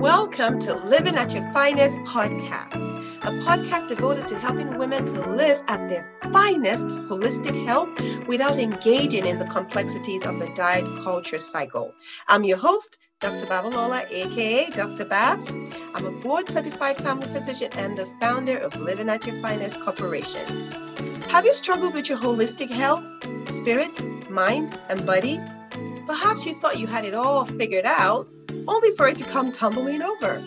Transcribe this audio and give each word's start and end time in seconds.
Welcome 0.00 0.58
to 0.60 0.74
Living 0.74 1.16
at 1.16 1.32
Your 1.32 1.50
Finest 1.54 1.98
podcast, 2.00 2.74
a 3.22 3.30
podcast 3.46 3.88
devoted 3.88 4.26
to 4.28 4.38
helping 4.38 4.76
women 4.76 5.06
to 5.06 5.30
live 5.30 5.62
at 5.68 5.88
their 5.88 6.06
finest 6.34 6.84
holistic 6.84 7.64
health 7.64 7.88
without 8.28 8.58
engaging 8.58 9.24
in 9.24 9.38
the 9.38 9.46
complexities 9.46 10.22
of 10.22 10.38
the 10.38 10.52
diet 10.54 10.84
culture 11.02 11.40
cycle. 11.40 11.94
I'm 12.28 12.44
your 12.44 12.58
host, 12.58 12.98
Dr. 13.20 13.46
Babalola, 13.46 14.06
aka 14.10 14.68
Dr. 14.68 15.06
Babs. 15.06 15.50
I'm 15.94 16.04
a 16.04 16.10
board 16.10 16.50
certified 16.50 16.98
family 16.98 17.28
physician 17.28 17.70
and 17.78 17.96
the 17.96 18.04
founder 18.20 18.58
of 18.58 18.76
Living 18.76 19.08
at 19.08 19.26
Your 19.26 19.40
Finest 19.40 19.80
Corporation. 19.80 20.70
Have 21.30 21.46
you 21.46 21.54
struggled 21.54 21.94
with 21.94 22.10
your 22.10 22.18
holistic 22.18 22.68
health, 22.68 23.02
spirit, 23.50 23.90
mind, 24.30 24.78
and 24.90 25.06
body? 25.06 25.40
Perhaps 26.06 26.46
you 26.46 26.54
thought 26.54 26.78
you 26.78 26.86
had 26.86 27.04
it 27.04 27.14
all 27.14 27.44
figured 27.44 27.84
out 27.84 28.28
only 28.68 28.92
for 28.92 29.08
it 29.08 29.18
to 29.18 29.24
come 29.24 29.50
tumbling 29.50 30.02
over. 30.02 30.42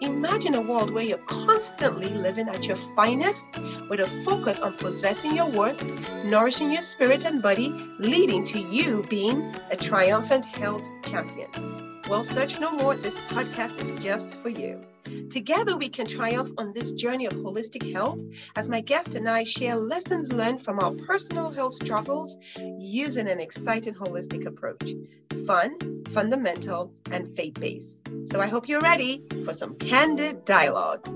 Imagine 0.00 0.54
a 0.54 0.60
world 0.60 0.90
where 0.90 1.04
you're 1.04 1.18
constantly 1.18 2.08
living 2.08 2.48
at 2.48 2.66
your 2.66 2.76
finest 2.96 3.46
with 3.90 4.00
a 4.00 4.06
focus 4.24 4.60
on 4.60 4.72
possessing 4.74 5.36
your 5.36 5.50
worth, 5.50 5.82
nourishing 6.24 6.72
your 6.72 6.82
spirit 6.82 7.24
and 7.24 7.42
body, 7.42 7.68
leading 7.98 8.44
to 8.44 8.58
you 8.58 9.04
being 9.10 9.54
a 9.70 9.76
triumphant 9.76 10.44
health 10.44 10.88
champion. 11.08 11.48
Well, 12.08 12.24
search 12.24 12.60
no 12.60 12.72
more. 12.72 12.96
This 12.96 13.18
podcast 13.20 13.80
is 13.80 13.90
just 14.02 14.34
for 14.36 14.48
you. 14.48 14.84
Together, 15.30 15.76
we 15.76 15.88
can 15.88 16.06
triumph 16.06 16.50
on 16.58 16.72
this 16.72 16.92
journey 16.92 17.26
of 17.26 17.32
holistic 17.34 17.92
health 17.92 18.20
as 18.56 18.68
my 18.68 18.80
guest 18.80 19.14
and 19.14 19.28
I 19.28 19.44
share 19.44 19.76
lessons 19.76 20.32
learned 20.32 20.62
from 20.62 20.78
our 20.80 20.92
personal 20.92 21.50
health 21.50 21.74
struggles 21.74 22.36
using 22.78 23.28
an 23.28 23.40
exciting 23.40 23.94
holistic 23.94 24.46
approach 24.46 24.92
fun, 25.46 26.04
fundamental, 26.10 26.92
and 27.10 27.34
faith 27.34 27.54
based. 27.58 27.96
So 28.26 28.40
I 28.40 28.46
hope 28.46 28.68
you're 28.68 28.80
ready 28.80 29.22
for 29.44 29.54
some 29.54 29.76
candid 29.76 30.44
dialogue. 30.44 31.08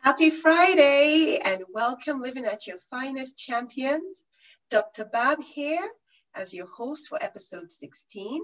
Happy 0.00 0.30
Friday 0.30 1.38
and 1.44 1.64
welcome 1.72 2.20
Living 2.20 2.44
at 2.44 2.66
Your 2.66 2.78
Finest 2.90 3.36
Champions. 3.36 4.22
Dr. 4.70 5.04
Bab 5.06 5.42
here 5.42 5.88
as 6.34 6.52
your 6.52 6.66
host 6.66 7.08
for 7.08 7.20
episode 7.22 7.72
16. 7.72 8.42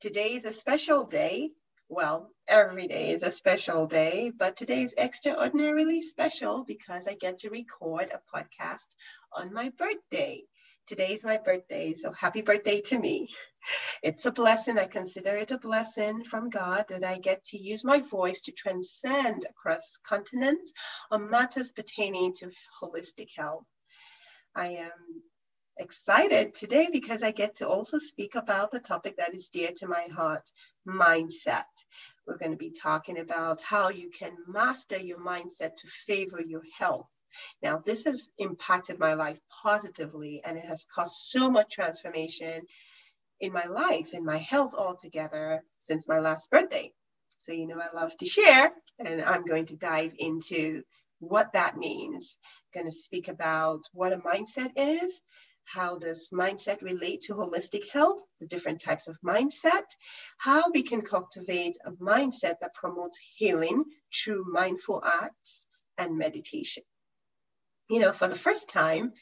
Today 0.00 0.34
is 0.34 0.44
a 0.44 0.52
special 0.52 1.04
day 1.04 1.50
well, 1.90 2.30
every 2.46 2.86
day 2.86 3.10
is 3.10 3.22
a 3.22 3.30
special 3.30 3.86
day, 3.86 4.30
but 4.36 4.56
today 4.56 4.82
is 4.82 4.94
extraordinarily 4.98 6.02
special 6.02 6.62
because 6.64 7.08
I 7.08 7.14
get 7.14 7.38
to 7.38 7.50
record 7.50 8.12
a 8.12 8.20
podcast 8.36 8.86
on 9.32 9.54
my 9.54 9.70
birthday. 9.70 10.42
Today 10.86 11.14
is 11.14 11.24
my 11.24 11.38
birthday, 11.38 11.94
so 11.94 12.12
happy 12.12 12.42
birthday 12.42 12.82
to 12.82 12.98
me. 12.98 13.28
It's 14.02 14.26
a 14.26 14.30
blessing. 14.30 14.78
I 14.78 14.86
consider 14.86 15.36
it 15.36 15.50
a 15.50 15.58
blessing 15.58 16.24
from 16.24 16.50
God 16.50 16.84
that 16.90 17.04
I 17.04 17.18
get 17.18 17.42
to 17.46 17.58
use 17.58 17.84
my 17.84 18.00
voice 18.00 18.42
to 18.42 18.52
transcend 18.52 19.46
across 19.48 19.96
continents 20.06 20.72
on 21.10 21.30
matters 21.30 21.72
pertaining 21.72 22.34
to 22.34 22.50
holistic 22.82 23.30
health. 23.36 23.66
I 24.54 24.68
am 24.68 25.22
excited 25.78 26.54
today 26.54 26.88
because 26.92 27.22
I 27.22 27.30
get 27.30 27.56
to 27.56 27.68
also 27.68 27.98
speak 27.98 28.34
about 28.34 28.70
the 28.70 28.80
topic 28.80 29.16
that 29.18 29.34
is 29.34 29.48
dear 29.48 29.70
to 29.76 29.88
my 29.88 30.04
heart 30.14 30.50
mindset. 30.86 31.64
We're 32.26 32.38
going 32.38 32.52
to 32.52 32.58
be 32.58 32.70
talking 32.70 33.18
about 33.18 33.60
how 33.60 33.90
you 33.90 34.10
can 34.10 34.32
master 34.46 34.98
your 34.98 35.18
mindset 35.18 35.76
to 35.76 35.88
favor 36.06 36.40
your 36.40 36.62
health. 36.78 37.10
Now, 37.62 37.78
this 37.78 38.04
has 38.04 38.28
impacted 38.38 38.98
my 38.98 39.14
life 39.14 39.38
positively 39.62 40.42
and 40.44 40.56
it 40.56 40.64
has 40.64 40.86
caused 40.94 41.16
so 41.16 41.50
much 41.50 41.70
transformation 41.70 42.62
in 43.40 43.52
my 43.52 43.64
life, 43.66 44.14
in 44.14 44.24
my 44.24 44.38
health 44.38 44.74
altogether 44.74 45.62
since 45.78 46.08
my 46.08 46.18
last 46.18 46.50
birthday. 46.50 46.92
So, 47.36 47.52
you 47.52 47.66
know, 47.66 47.80
I 47.80 47.94
love 47.94 48.16
to 48.18 48.26
share, 48.26 48.72
and 48.98 49.22
I'm 49.22 49.44
going 49.44 49.66
to 49.66 49.76
dive 49.76 50.12
into 50.18 50.82
what 51.20 51.52
that 51.52 51.76
means. 51.76 52.36
I'm 52.74 52.82
going 52.82 52.90
to 52.90 52.96
speak 52.96 53.28
about 53.28 53.82
what 53.92 54.12
a 54.12 54.18
mindset 54.18 54.72
is, 54.76 55.20
how 55.72 55.98
does 55.98 56.30
mindset 56.32 56.82
relate 56.82 57.20
to 57.22 57.34
holistic 57.34 57.88
health, 57.90 58.22
the 58.40 58.46
different 58.46 58.80
types 58.80 59.08
of 59.08 59.18
mindset, 59.24 59.84
how 60.38 60.70
we 60.72 60.82
can 60.82 61.02
cultivate 61.02 61.76
a 61.84 61.92
mindset 61.92 62.54
that 62.60 62.74
promotes 62.74 63.18
healing 63.36 63.84
through 64.14 64.44
mindful 64.50 65.02
acts 65.04 65.66
and 65.98 66.16
meditation. 66.16 66.82
You 67.90 68.00
know, 68.00 68.12
for 68.12 68.28
the 68.28 68.36
first 68.36 68.68
time, 68.70 69.12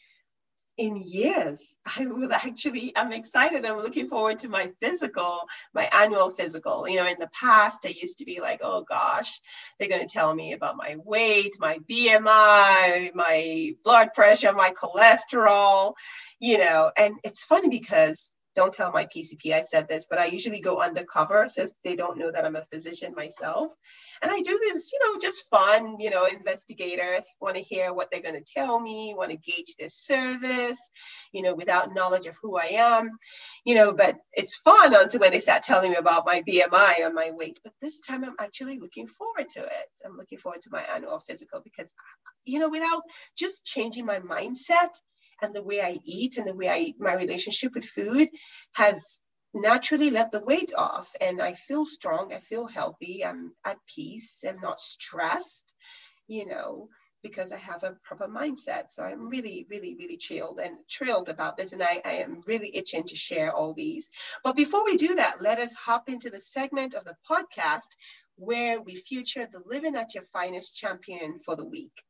in 0.78 0.96
years. 0.96 1.74
I 1.96 2.06
will 2.06 2.32
actually, 2.32 2.92
I'm 2.96 3.12
excited. 3.12 3.64
I'm 3.64 3.78
looking 3.78 4.08
forward 4.08 4.38
to 4.40 4.48
my 4.48 4.70
physical, 4.82 5.40
my 5.74 5.88
annual 5.92 6.30
physical. 6.30 6.88
You 6.88 6.96
know, 6.96 7.06
in 7.06 7.16
the 7.18 7.30
past, 7.32 7.86
I 7.86 7.94
used 8.00 8.18
to 8.18 8.24
be 8.24 8.40
like, 8.40 8.60
oh 8.62 8.82
gosh, 8.82 9.40
they're 9.78 9.88
going 9.88 10.06
to 10.06 10.12
tell 10.12 10.34
me 10.34 10.52
about 10.52 10.76
my 10.76 10.96
weight, 11.04 11.56
my 11.58 11.78
BMI, 11.90 13.14
my 13.14 13.74
blood 13.84 14.10
pressure, 14.14 14.52
my 14.52 14.70
cholesterol, 14.70 15.94
you 16.40 16.58
know. 16.58 16.90
And 16.96 17.14
it's 17.24 17.44
funny 17.44 17.68
because 17.68 18.32
don't 18.56 18.74
tell 18.74 18.90
my 18.90 19.04
PCP 19.04 19.52
I 19.52 19.60
said 19.60 19.88
this, 19.88 20.06
but 20.08 20.18
I 20.18 20.26
usually 20.26 20.60
go 20.60 20.80
undercover 20.80 21.48
so 21.48 21.66
they 21.84 21.94
don't 21.94 22.18
know 22.18 22.32
that 22.32 22.44
I'm 22.44 22.56
a 22.56 22.64
physician 22.72 23.14
myself. 23.14 23.72
And 24.22 24.32
I 24.32 24.40
do 24.40 24.58
this, 24.62 24.90
you 24.92 24.98
know, 25.04 25.20
just 25.20 25.48
fun, 25.48 26.00
you 26.00 26.10
know, 26.10 26.24
investigator, 26.24 27.22
want 27.40 27.56
to 27.56 27.62
hear 27.62 27.92
what 27.92 28.10
they're 28.10 28.22
going 28.22 28.42
to 28.42 28.52
tell 28.52 28.80
me, 28.80 29.14
want 29.16 29.30
to 29.30 29.36
gauge 29.36 29.74
their 29.78 29.90
service, 29.90 30.90
you 31.32 31.42
know, 31.42 31.54
without 31.54 31.94
knowledge 31.94 32.26
of 32.26 32.36
who 32.42 32.56
I 32.56 32.70
am, 32.72 33.10
you 33.64 33.74
know, 33.74 33.92
but 33.92 34.16
it's 34.32 34.56
fun 34.56 34.94
until 34.94 35.20
when 35.20 35.32
they 35.32 35.40
start 35.40 35.62
telling 35.62 35.90
me 35.90 35.96
about 35.98 36.26
my 36.26 36.42
BMI 36.48 37.04
and 37.04 37.14
my 37.14 37.30
weight. 37.32 37.60
But 37.62 37.74
this 37.82 38.00
time 38.00 38.24
I'm 38.24 38.36
actually 38.40 38.78
looking 38.78 39.06
forward 39.06 39.50
to 39.50 39.60
it. 39.60 39.88
I'm 40.04 40.16
looking 40.16 40.38
forward 40.38 40.62
to 40.62 40.70
my 40.70 40.82
annual 40.94 41.20
physical 41.20 41.60
because, 41.62 41.92
you 42.44 42.58
know, 42.58 42.70
without 42.70 43.02
just 43.36 43.64
changing 43.64 44.06
my 44.06 44.20
mindset, 44.20 44.94
and 45.42 45.54
the 45.54 45.62
way 45.62 45.80
I 45.80 45.98
eat 46.04 46.36
and 46.36 46.46
the 46.46 46.54
way 46.54 46.68
I 46.68 46.94
my 46.98 47.14
relationship 47.14 47.74
with 47.74 47.84
food 47.84 48.28
has 48.72 49.20
naturally 49.54 50.10
let 50.10 50.32
the 50.32 50.44
weight 50.44 50.72
off 50.76 51.10
and 51.20 51.40
I 51.40 51.54
feel 51.54 51.86
strong, 51.86 52.32
I 52.32 52.40
feel 52.40 52.66
healthy, 52.66 53.24
I'm 53.24 53.52
at 53.64 53.78
peace, 53.86 54.44
I'm 54.46 54.60
not 54.60 54.80
stressed, 54.80 55.72
you 56.28 56.46
know, 56.46 56.88
because 57.22 57.52
I 57.52 57.58
have 57.58 57.82
a 57.82 57.96
proper 58.04 58.28
mindset. 58.28 58.90
So 58.90 59.02
I'm 59.02 59.28
really, 59.28 59.66
really, 59.70 59.96
really 59.98 60.16
chilled 60.16 60.60
and 60.60 60.76
thrilled 60.92 61.28
about 61.28 61.56
this. 61.56 61.72
And 61.72 61.82
I, 61.82 62.00
I 62.04 62.12
am 62.24 62.42
really 62.46 62.74
itching 62.76 63.04
to 63.04 63.16
share 63.16 63.52
all 63.52 63.74
these. 63.74 64.10
But 64.44 64.56
before 64.56 64.84
we 64.84 64.96
do 64.96 65.16
that, 65.16 65.40
let 65.40 65.58
us 65.58 65.74
hop 65.74 66.08
into 66.08 66.30
the 66.30 66.40
segment 66.40 66.94
of 66.94 67.04
the 67.04 67.16
podcast 67.28 67.88
where 68.36 68.80
we 68.80 68.94
feature 68.94 69.46
the 69.50 69.62
Living 69.64 69.96
at 69.96 70.14
Your 70.14 70.24
Finest 70.32 70.76
champion 70.76 71.40
for 71.44 71.56
the 71.56 71.64
week. 71.64 72.02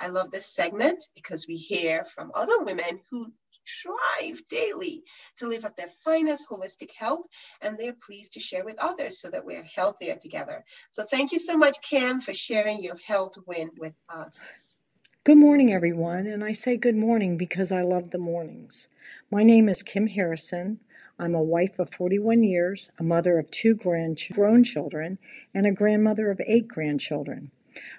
I 0.00 0.08
love 0.08 0.30
this 0.30 0.46
segment 0.46 1.04
because 1.14 1.46
we 1.46 1.56
hear 1.56 2.04
from 2.04 2.32
other 2.34 2.62
women 2.62 3.00
who 3.10 3.32
strive 3.66 4.46
daily 4.48 5.02
to 5.38 5.48
live 5.48 5.64
at 5.64 5.76
their 5.76 5.88
finest 6.04 6.46
holistic 6.48 6.90
health 6.96 7.26
and 7.62 7.78
they're 7.78 7.94
pleased 7.94 8.34
to 8.34 8.40
share 8.40 8.64
with 8.64 8.76
others 8.78 9.20
so 9.20 9.30
that 9.30 9.44
we're 9.44 9.64
healthier 9.64 10.16
together. 10.16 10.64
So 10.90 11.04
thank 11.04 11.32
you 11.32 11.38
so 11.38 11.56
much, 11.56 11.80
Kim, 11.82 12.20
for 12.20 12.34
sharing 12.34 12.82
your 12.82 12.96
health 13.06 13.36
win 13.46 13.70
with 13.78 13.94
us. 14.08 14.80
Good 15.24 15.38
morning, 15.38 15.72
everyone. 15.72 16.26
And 16.26 16.44
I 16.44 16.52
say 16.52 16.76
good 16.76 16.96
morning 16.96 17.38
because 17.38 17.72
I 17.72 17.80
love 17.80 18.10
the 18.10 18.18
mornings. 18.18 18.88
My 19.30 19.42
name 19.42 19.70
is 19.70 19.82
Kim 19.82 20.06
Harrison. 20.06 20.80
I'm 21.18 21.34
a 21.34 21.42
wife 21.42 21.78
of 21.78 21.94
41 21.94 22.42
years, 22.42 22.90
a 22.98 23.02
mother 23.02 23.38
of 23.38 23.50
two 23.50 23.74
grown 23.74 24.16
children, 24.64 25.18
and 25.54 25.66
a 25.66 25.72
grandmother 25.72 26.30
of 26.30 26.40
eight 26.44 26.68
grandchildren. 26.68 27.50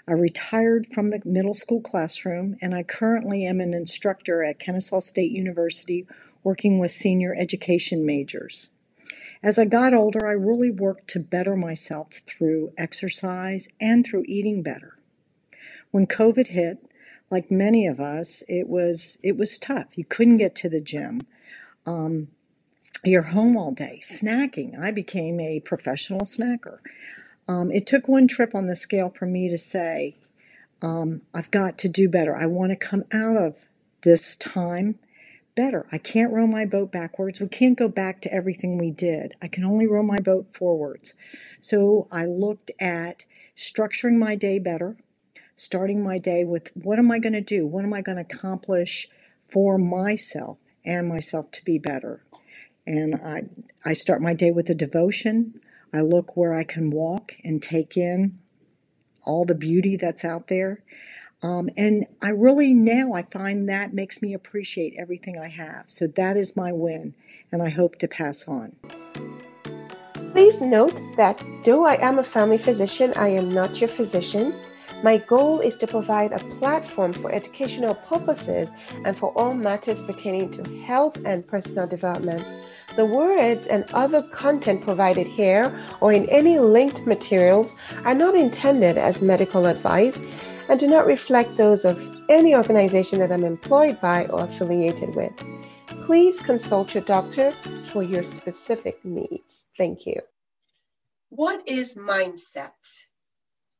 I 0.07 0.13
retired 0.13 0.87
from 0.87 1.09
the 1.09 1.21
middle 1.25 1.53
school 1.53 1.81
classroom 1.81 2.57
and 2.61 2.73
I 2.73 2.83
currently 2.83 3.45
am 3.45 3.59
an 3.59 3.73
instructor 3.73 4.43
at 4.43 4.59
Kennesaw 4.59 4.99
State 4.99 5.31
University 5.31 6.05
working 6.43 6.79
with 6.79 6.91
senior 6.91 7.35
education 7.35 8.05
majors. 8.05 8.69
As 9.43 9.59
I 9.59 9.65
got 9.65 9.93
older, 9.93 10.25
I 10.25 10.31
really 10.31 10.71
worked 10.71 11.07
to 11.09 11.19
better 11.19 11.55
myself 11.55 12.21
through 12.25 12.73
exercise 12.77 13.67
and 13.79 14.05
through 14.05 14.25
eating 14.27 14.63
better. 14.63 14.97
When 15.91 16.07
COVID 16.07 16.47
hit, 16.47 16.79
like 17.29 17.51
many 17.51 17.87
of 17.87 17.99
us, 17.99 18.43
it 18.47 18.67
was 18.67 19.17
it 19.23 19.37
was 19.37 19.57
tough. 19.57 19.97
You 19.97 20.05
couldn't 20.05 20.37
get 20.37 20.55
to 20.55 20.69
the 20.69 20.81
gym. 20.81 21.21
Um, 21.85 22.29
you're 23.03 23.21
home 23.21 23.55
all 23.57 23.71
day 23.71 23.99
snacking. 24.01 24.79
I 24.79 24.91
became 24.91 25.39
a 25.39 25.59
professional 25.59 26.21
snacker. 26.21 26.79
Um, 27.47 27.71
it 27.71 27.85
took 27.85 28.07
one 28.07 28.27
trip 28.27 28.55
on 28.55 28.67
the 28.67 28.75
scale 28.75 29.09
for 29.09 29.25
me 29.25 29.49
to 29.49 29.57
say, 29.57 30.17
um, 30.81 31.21
I've 31.33 31.51
got 31.51 31.79
to 31.79 31.89
do 31.89 32.09
better. 32.09 32.35
I 32.35 32.47
want 32.47 32.71
to 32.71 32.75
come 32.75 33.03
out 33.13 33.37
of 33.37 33.67
this 34.01 34.35
time 34.35 34.99
better. 35.55 35.87
I 35.91 35.97
can't 35.97 36.33
row 36.33 36.45
my 36.47 36.65
boat 36.65 36.91
backwards. 36.91 37.39
We 37.39 37.47
can't 37.47 37.77
go 37.77 37.87
back 37.87 38.21
to 38.21 38.33
everything 38.33 38.77
we 38.77 38.91
did. 38.91 39.35
I 39.41 39.47
can 39.47 39.63
only 39.63 39.87
row 39.87 40.03
my 40.03 40.19
boat 40.19 40.47
forwards. 40.53 41.15
So 41.61 42.07
I 42.11 42.25
looked 42.25 42.71
at 42.79 43.23
structuring 43.55 44.17
my 44.17 44.35
day 44.35 44.59
better, 44.59 44.97
starting 45.55 46.03
my 46.03 46.17
day 46.17 46.43
with 46.43 46.69
what 46.75 46.99
am 46.99 47.09
I 47.09 47.19
going 47.19 47.33
to 47.33 47.41
do? 47.41 47.65
What 47.65 47.85
am 47.85 47.93
I 47.93 48.01
going 48.01 48.17
to 48.17 48.21
accomplish 48.21 49.07
for 49.47 49.77
myself 49.77 50.57
and 50.85 51.07
myself 51.07 51.49
to 51.51 51.63
be 51.63 51.77
better? 51.77 52.21
And 52.85 53.15
I, 53.15 53.43
I 53.89 53.93
start 53.93 54.21
my 54.21 54.33
day 54.33 54.51
with 54.51 54.69
a 54.69 54.75
devotion. 54.75 55.59
I 55.95 56.01
look 56.01 56.35
where 56.35 56.53
I 56.53 56.63
can 56.63 56.89
walk 56.89 57.33
and 57.43 57.61
take 57.61 57.97
in 57.97 58.39
all 59.23 59.45
the 59.45 59.55
beauty 59.55 59.95
that's 59.95 60.23
out 60.23 60.47
there. 60.47 60.83
Um, 61.43 61.69
and 61.77 62.05
I 62.21 62.29
really 62.29 62.73
now 62.73 63.13
I 63.13 63.23
find 63.23 63.69
that 63.69 63.93
makes 63.93 64.21
me 64.21 64.33
appreciate 64.33 64.95
everything 64.97 65.37
I 65.37 65.49
have. 65.49 65.83
So 65.87 66.07
that 66.07 66.37
is 66.37 66.55
my 66.55 66.71
win, 66.71 67.13
and 67.51 67.61
I 67.61 67.69
hope 67.69 67.97
to 67.99 68.07
pass 68.07 68.47
on. 68.47 68.75
Please 70.31 70.61
note 70.61 70.99
that 71.17 71.41
though 71.65 71.85
I 71.85 71.95
am 71.95 72.19
a 72.19 72.23
family 72.23 72.57
physician, 72.57 73.13
I 73.15 73.29
am 73.29 73.49
not 73.49 73.79
your 73.79 73.87
physician. 73.87 74.53
My 75.03 75.17
goal 75.17 75.59
is 75.59 75.77
to 75.77 75.87
provide 75.87 76.31
a 76.31 76.39
platform 76.57 77.13
for 77.13 77.31
educational 77.31 77.95
purposes 77.95 78.71
and 79.05 79.17
for 79.17 79.31
all 79.37 79.53
matters 79.53 80.01
pertaining 80.01 80.51
to 80.51 80.81
health 80.81 81.17
and 81.25 81.45
personal 81.45 81.85
development. 81.85 82.43
The 82.95 83.05
words 83.05 83.67
and 83.67 83.85
other 83.93 84.21
content 84.21 84.83
provided 84.83 85.27
here 85.27 85.77
or 86.01 86.13
in 86.13 86.29
any 86.29 86.59
linked 86.59 87.05
materials 87.05 87.75
are 88.03 88.15
not 88.15 88.35
intended 88.35 88.97
as 88.97 89.21
medical 89.21 89.65
advice 89.65 90.17
and 90.69 90.79
do 90.79 90.87
not 90.87 91.05
reflect 91.05 91.57
those 91.57 91.85
of 91.85 91.99
any 92.29 92.55
organization 92.55 93.19
that 93.19 93.31
I'm 93.31 93.43
employed 93.43 93.99
by 94.01 94.25
or 94.27 94.45
affiliated 94.45 95.15
with 95.15 95.33
please 96.05 96.39
consult 96.39 96.93
your 96.93 97.03
doctor 97.03 97.49
for 97.91 98.03
your 98.03 98.21
specific 98.21 99.03
needs. 99.03 99.65
Thank 99.75 100.05
you. 100.05 100.21
What 101.29 101.67
is 101.67 101.95
mindset? 101.95 102.69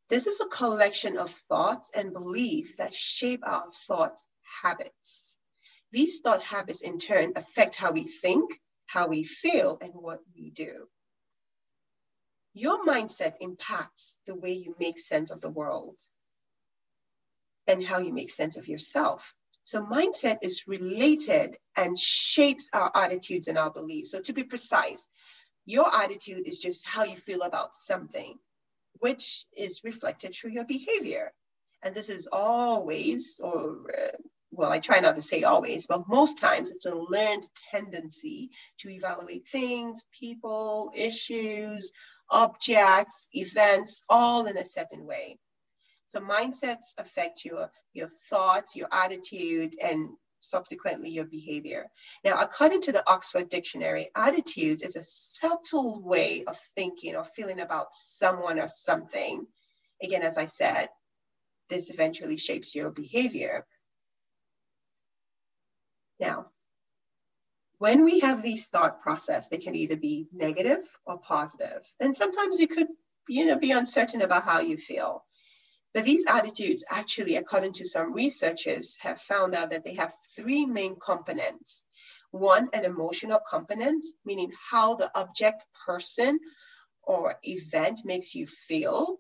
This 0.10 0.26
is 0.26 0.42
a 0.42 0.48
collection 0.48 1.18
of 1.18 1.30
thoughts 1.50 1.92
and 1.96 2.14
beliefs 2.14 2.78
that 2.78 2.96
shape 2.96 3.42
our 3.46 3.66
thought 3.88 4.20
habits. 4.64 5.38
These 5.92 6.22
thought 6.22 6.42
habits, 6.42 6.82
in 6.82 6.98
turn, 6.98 7.34
affect 7.36 7.76
how 7.76 7.92
we 7.92 8.04
think, 8.04 8.60
how 8.86 9.08
we 9.08 9.24
feel, 9.24 9.78
and 9.82 9.92
what 9.94 10.20
we 10.36 10.50
do. 10.52 10.88
Your 12.54 12.86
mindset 12.86 13.34
impacts 13.42 14.16
the 14.26 14.36
way 14.36 14.54
you 14.54 14.76
make 14.80 15.00
sense 15.00 15.32
of 15.32 15.42
the 15.42 15.50
world 15.50 15.98
and 17.68 17.84
how 17.84 18.00
you 18.00 18.14
make 18.14 18.30
sense 18.30 18.58
of 18.58 18.68
yourself. 18.68 19.34
So 19.64 19.82
mindset 19.82 20.38
is 20.42 20.68
related 20.68 21.58
and 21.76 22.00
shapes 22.00 22.70
our 22.72 22.92
attitudes 22.96 23.48
and 23.48 23.58
our 23.58 23.72
beliefs. 23.72 24.12
So 24.12 24.22
to 24.22 24.34
be 24.34 24.44
precise, 24.44 25.08
your 25.66 25.94
attitude 25.94 26.48
is 26.48 26.60
just 26.60 26.86
how 26.86 27.04
you 27.04 27.16
feel 27.16 27.42
about 27.42 27.74
something, 27.74 28.38
which 29.00 29.46
is 29.58 29.82
reflected 29.84 30.36
through 30.36 30.52
your 30.52 30.66
behavior. 30.66 31.34
And 31.82 31.96
this 31.96 32.10
is 32.10 32.30
always, 32.32 33.42
or 33.44 33.78
well, 34.56 34.72
I 34.72 34.80
try 34.80 35.00
not 35.00 35.16
to 35.16 35.22
say 35.22 35.44
always, 35.44 35.88
but 35.88 36.08
most 36.08 36.38
times 36.38 36.72
it's 36.72 36.86
a 36.86 36.96
learned 36.96 37.44
tendency 37.72 38.52
to 38.80 38.90
evaluate 38.90 39.48
things, 39.48 40.04
people, 40.18 40.92
issues, 40.96 41.92
objects, 42.30 43.28
events, 43.34 44.02
all 44.10 44.46
in 44.48 44.58
a 44.58 44.66
certain 44.66 45.06
way. 45.06 45.38
So 46.08 46.20
mindsets 46.20 46.94
affect 46.98 47.46
your, 47.46 47.70
your 47.94 48.10
thoughts, 48.30 48.76
your 48.76 48.88
attitude, 48.92 49.76
and 49.82 50.10
subsequently 50.42 51.10
your 51.10 51.26
behavior. 51.26 51.88
Now, 52.24 52.42
according 52.42 52.82
to 52.84 52.92
the 52.92 53.04
Oxford 53.10 53.50
Dictionary, 53.50 54.10
attitudes 54.16 54.84
is 54.84 54.96
a 54.96 55.04
subtle 55.04 56.02
way 56.02 56.44
of 56.46 56.58
thinking 56.76 57.16
or 57.16 57.26
feeling 57.26 57.60
about 57.60 57.88
someone 57.94 58.60
or 58.60 58.68
something. 58.68 59.46
Again, 60.02 60.22
as 60.22 60.38
I 60.38 60.46
said, 60.46 60.90
this 61.70 61.90
eventually 61.90 62.38
shapes 62.38 62.76
your 62.76 62.92
behavior. 62.92 63.66
Now, 66.20 66.48
when 67.78 68.06
we 68.06 68.22
have 68.22 68.42
these 68.42 68.70
thought 68.70 69.02
process, 69.02 69.50
they 69.50 69.58
can 69.58 69.76
either 69.76 69.98
be 69.98 70.28
negative 70.32 70.88
or 71.06 71.20
positive. 71.20 71.86
And 72.00 72.16
sometimes 72.16 72.60
you 72.60 72.68
could, 72.68 72.88
you 73.28 73.46
know, 73.46 73.58
be 73.58 73.72
uncertain 73.72 74.22
about 74.22 74.44
how 74.44 74.62
you 74.62 74.78
feel. 74.78 75.26
But 75.94 76.06
these 76.06 76.26
attitudes, 76.28 76.84
actually, 76.90 77.38
according 77.38 77.74
to 77.74 77.86
some 77.86 78.14
researchers, 78.14 78.98
have 78.98 79.22
found 79.22 79.56
out 79.56 79.70
that 79.72 79.84
they 79.84 79.94
have 79.96 80.14
three 80.36 80.66
main 80.66 80.98
components. 81.00 81.86
One, 82.32 82.70
an 82.74 82.84
emotional 82.84 83.40
component, 83.50 84.04
meaning 84.26 84.52
how 84.70 84.96
the 84.96 85.10
object, 85.18 85.66
person, 85.86 86.40
or 87.04 87.40
event 87.44 88.02
makes 88.04 88.36
you 88.36 88.46
feel. 88.46 89.20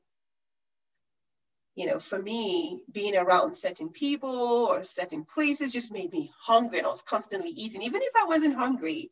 You 1.75 1.87
know, 1.87 1.99
for 1.99 2.21
me, 2.21 2.81
being 2.91 3.17
around 3.17 3.55
certain 3.55 3.89
people 3.89 4.29
or 4.29 4.83
certain 4.85 5.25
places 5.25 5.73
just 5.73 5.91
made 5.91 6.11
me 6.11 6.31
hungry 6.39 6.77
and 6.77 6.87
I 6.87 6.89
was 6.89 7.01
constantly 7.01 7.49
eating. 7.49 7.81
Even 7.83 8.01
if 8.01 8.13
I 8.15 8.25
wasn't 8.25 8.55
hungry, 8.55 9.11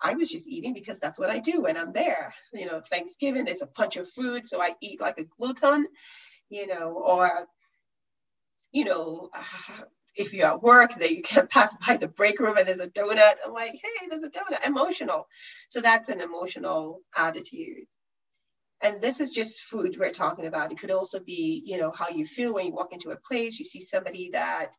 I 0.00 0.14
was 0.14 0.30
just 0.30 0.48
eating 0.48 0.74
because 0.74 0.98
that's 0.98 1.18
what 1.18 1.30
I 1.30 1.38
do 1.38 1.62
when 1.62 1.76
I'm 1.76 1.92
there. 1.92 2.34
You 2.52 2.66
know, 2.66 2.80
Thanksgiving, 2.80 3.46
there's 3.46 3.62
a 3.62 3.68
bunch 3.76 3.96
of 3.96 4.08
food, 4.10 4.44
so 4.46 4.60
I 4.60 4.74
eat 4.82 5.00
like 5.00 5.18
a 5.18 5.24
glutton 5.38 5.86
you 6.52 6.66
know, 6.66 6.92
or, 6.92 7.48
you 8.72 8.84
know, 8.84 9.30
if 10.14 10.34
you're 10.34 10.46
at 10.46 10.62
work, 10.62 10.94
that 10.96 11.10
you 11.10 11.22
can't 11.22 11.50
pass 11.50 11.74
by 11.86 11.96
the 11.96 12.08
break 12.08 12.38
room 12.38 12.58
and 12.58 12.68
there's 12.68 12.80
a 12.80 12.88
donut. 12.88 13.36
I'm 13.44 13.54
like, 13.54 13.72
hey, 13.72 14.08
there's 14.10 14.22
a 14.22 14.30
donut, 14.30 14.66
emotional. 14.66 15.26
So 15.70 15.80
that's 15.80 16.10
an 16.10 16.20
emotional 16.20 17.00
attitude. 17.16 17.86
And 18.82 19.00
this 19.00 19.20
is 19.20 19.32
just 19.32 19.62
food 19.62 19.96
we're 19.98 20.10
talking 20.10 20.46
about. 20.46 20.72
It 20.72 20.78
could 20.78 20.90
also 20.90 21.20
be, 21.20 21.62
you 21.64 21.78
know, 21.78 21.92
how 21.92 22.08
you 22.08 22.26
feel 22.26 22.54
when 22.54 22.66
you 22.66 22.72
walk 22.72 22.92
into 22.92 23.10
a 23.10 23.16
place, 23.16 23.58
you 23.58 23.64
see 23.64 23.80
somebody 23.80 24.30
that 24.32 24.72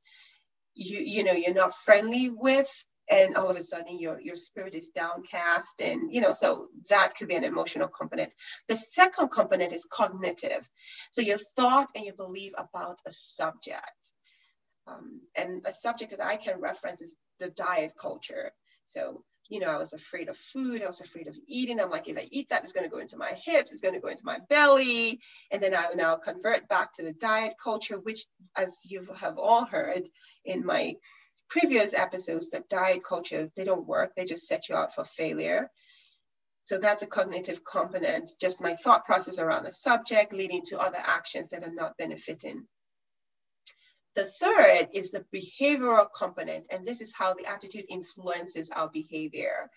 you, 0.75 0.99
you 0.99 1.23
know, 1.23 1.33
you're 1.33 1.53
not 1.53 1.75
friendly 1.75 2.29
with, 2.29 2.69
and 3.09 3.35
all 3.35 3.49
of 3.49 3.57
a 3.57 3.61
sudden 3.61 3.99
your 3.99 4.19
your 4.21 4.35
spirit 4.35 4.73
is 4.73 4.89
downcast 4.89 5.81
and 5.81 6.13
you 6.13 6.21
know 6.21 6.33
so 6.33 6.67
that 6.89 7.13
could 7.17 7.27
be 7.27 7.35
an 7.35 7.43
emotional 7.43 7.87
component. 7.87 8.31
The 8.69 8.77
second 8.77 9.29
component 9.29 9.73
is 9.73 9.85
cognitive. 9.91 10.67
So 11.11 11.21
your 11.21 11.37
thought 11.57 11.89
and 11.95 12.05
your 12.05 12.15
belief 12.15 12.53
about 12.57 12.99
a 13.05 13.11
subject. 13.11 13.81
Um, 14.87 15.21
and 15.35 15.65
a 15.65 15.71
subject 15.71 16.11
that 16.11 16.25
i 16.25 16.35
can 16.35 16.59
reference 16.59 17.01
is 17.01 17.15
the 17.39 17.49
diet 17.49 17.93
culture. 17.99 18.51
So 18.85 19.23
you 19.49 19.59
know 19.59 19.67
i 19.67 19.77
was 19.77 19.93
afraid 19.93 20.29
of 20.29 20.37
food 20.37 20.83
i 20.83 20.87
was 20.87 21.01
afraid 21.01 21.27
of 21.27 21.35
eating 21.47 21.79
i'm 21.79 21.89
like 21.89 22.07
if 22.07 22.17
i 22.17 22.27
eat 22.31 22.49
that 22.49 22.63
it's 22.63 22.71
going 22.71 22.85
to 22.85 22.89
go 22.89 22.99
into 22.99 23.17
my 23.17 23.31
hips 23.31 23.71
it's 23.71 23.81
going 23.81 23.93
to 23.93 23.99
go 23.99 24.07
into 24.07 24.25
my 24.25 24.39
belly 24.49 25.19
and 25.51 25.61
then 25.61 25.73
i 25.73 25.87
will 25.87 25.97
now 25.97 26.15
convert 26.15 26.67
back 26.69 26.93
to 26.93 27.03
the 27.03 27.13
diet 27.13 27.53
culture 27.61 27.99
which 27.99 28.25
as 28.57 28.81
you 28.89 29.05
have 29.19 29.37
all 29.37 29.65
heard 29.65 30.03
in 30.45 30.65
my 30.65 30.93
previous 31.53 31.93
episodes 31.93 32.49
that 32.49 32.67
diet 32.67 33.03
culture, 33.03 33.47
they 33.55 33.63
don't 33.63 33.87
work. 33.87 34.13
They 34.15 34.25
just 34.25 34.47
set 34.47 34.69
you 34.69 34.75
up 34.75 34.95
for 34.95 35.05
failure. 35.05 35.69
So 36.63 36.79
that's 36.79 37.03
a 37.03 37.07
cognitive 37.07 37.63
component, 37.63 38.31
just 38.41 38.59
my 38.59 38.73
thought 38.73 39.05
process 39.05 39.37
around 39.37 39.65
the 39.65 39.71
subject 39.71 40.33
leading 40.33 40.63
to 40.67 40.79
other 40.79 40.97
actions 40.99 41.49
that 41.49 41.63
are 41.63 41.73
not 41.73 41.95
benefiting. 41.97 42.65
The 44.15 44.25
third 44.25 44.89
is 44.93 45.11
the 45.11 45.25
behavioral 45.33 46.07
component, 46.15 46.65
and 46.69 46.85
this 46.85 47.01
is 47.01 47.13
how 47.13 47.33
the 47.33 47.45
attitude 47.45 47.85
influences 47.89 48.69
our 48.69 48.89
behavior. 48.89 49.69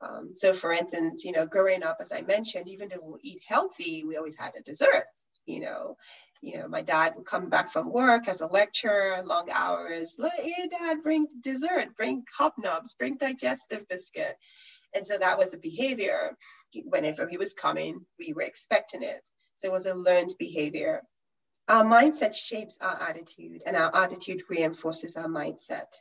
Um, 0.00 0.30
so 0.34 0.52
for 0.52 0.72
instance, 0.72 1.24
you 1.24 1.32
know, 1.32 1.46
growing 1.46 1.82
up, 1.82 1.98
as 2.00 2.12
I 2.12 2.22
mentioned, 2.22 2.68
even 2.68 2.88
though 2.88 3.18
we 3.22 3.30
eat 3.30 3.42
healthy, 3.46 4.04
we 4.04 4.16
always 4.16 4.36
had 4.36 4.54
a 4.56 4.62
dessert, 4.62 5.06
you 5.46 5.60
know, 5.60 5.96
you 6.42 6.58
know, 6.58 6.68
my 6.68 6.82
dad 6.82 7.14
would 7.16 7.24
come 7.24 7.48
back 7.48 7.70
from 7.70 7.90
work 7.90 8.28
as 8.28 8.42
a 8.42 8.46
lecturer, 8.46 9.22
long 9.24 9.48
hours. 9.50 10.16
Hey, 10.36 10.68
dad, 10.68 11.02
bring 11.02 11.26
dessert, 11.40 11.96
bring 11.96 12.24
hobnobs, 12.38 12.94
bring 12.98 13.16
digestive 13.16 13.88
biscuit. 13.88 14.36
And 14.94 15.06
so 15.06 15.16
that 15.16 15.38
was 15.38 15.54
a 15.54 15.58
behavior. 15.58 16.36
Whenever 16.84 17.26
he 17.26 17.38
was 17.38 17.54
coming, 17.54 18.04
we 18.18 18.34
were 18.34 18.42
expecting 18.42 19.02
it. 19.02 19.22
So 19.56 19.68
it 19.68 19.72
was 19.72 19.86
a 19.86 19.94
learned 19.94 20.34
behavior. 20.38 21.02
Our 21.68 21.84
mindset 21.84 22.34
shapes 22.34 22.78
our 22.80 23.00
attitude, 23.00 23.62
and 23.64 23.76
our 23.76 23.94
attitude 23.94 24.42
reinforces 24.50 25.16
our 25.16 25.28
mindset. 25.28 25.92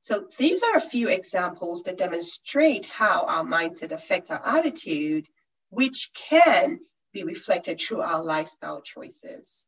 So 0.00 0.28
these 0.38 0.62
are 0.62 0.76
a 0.76 0.80
few 0.80 1.08
examples 1.08 1.82
that 1.82 1.98
demonstrate 1.98 2.86
how 2.86 3.24
our 3.24 3.42
mindset 3.42 3.90
affects 3.90 4.30
our 4.30 4.40
attitude, 4.44 5.26
which 5.70 6.10
can 6.14 6.78
be 7.12 7.24
reflected 7.24 7.80
through 7.80 8.02
our 8.02 8.22
lifestyle 8.22 8.80
choices. 8.82 9.66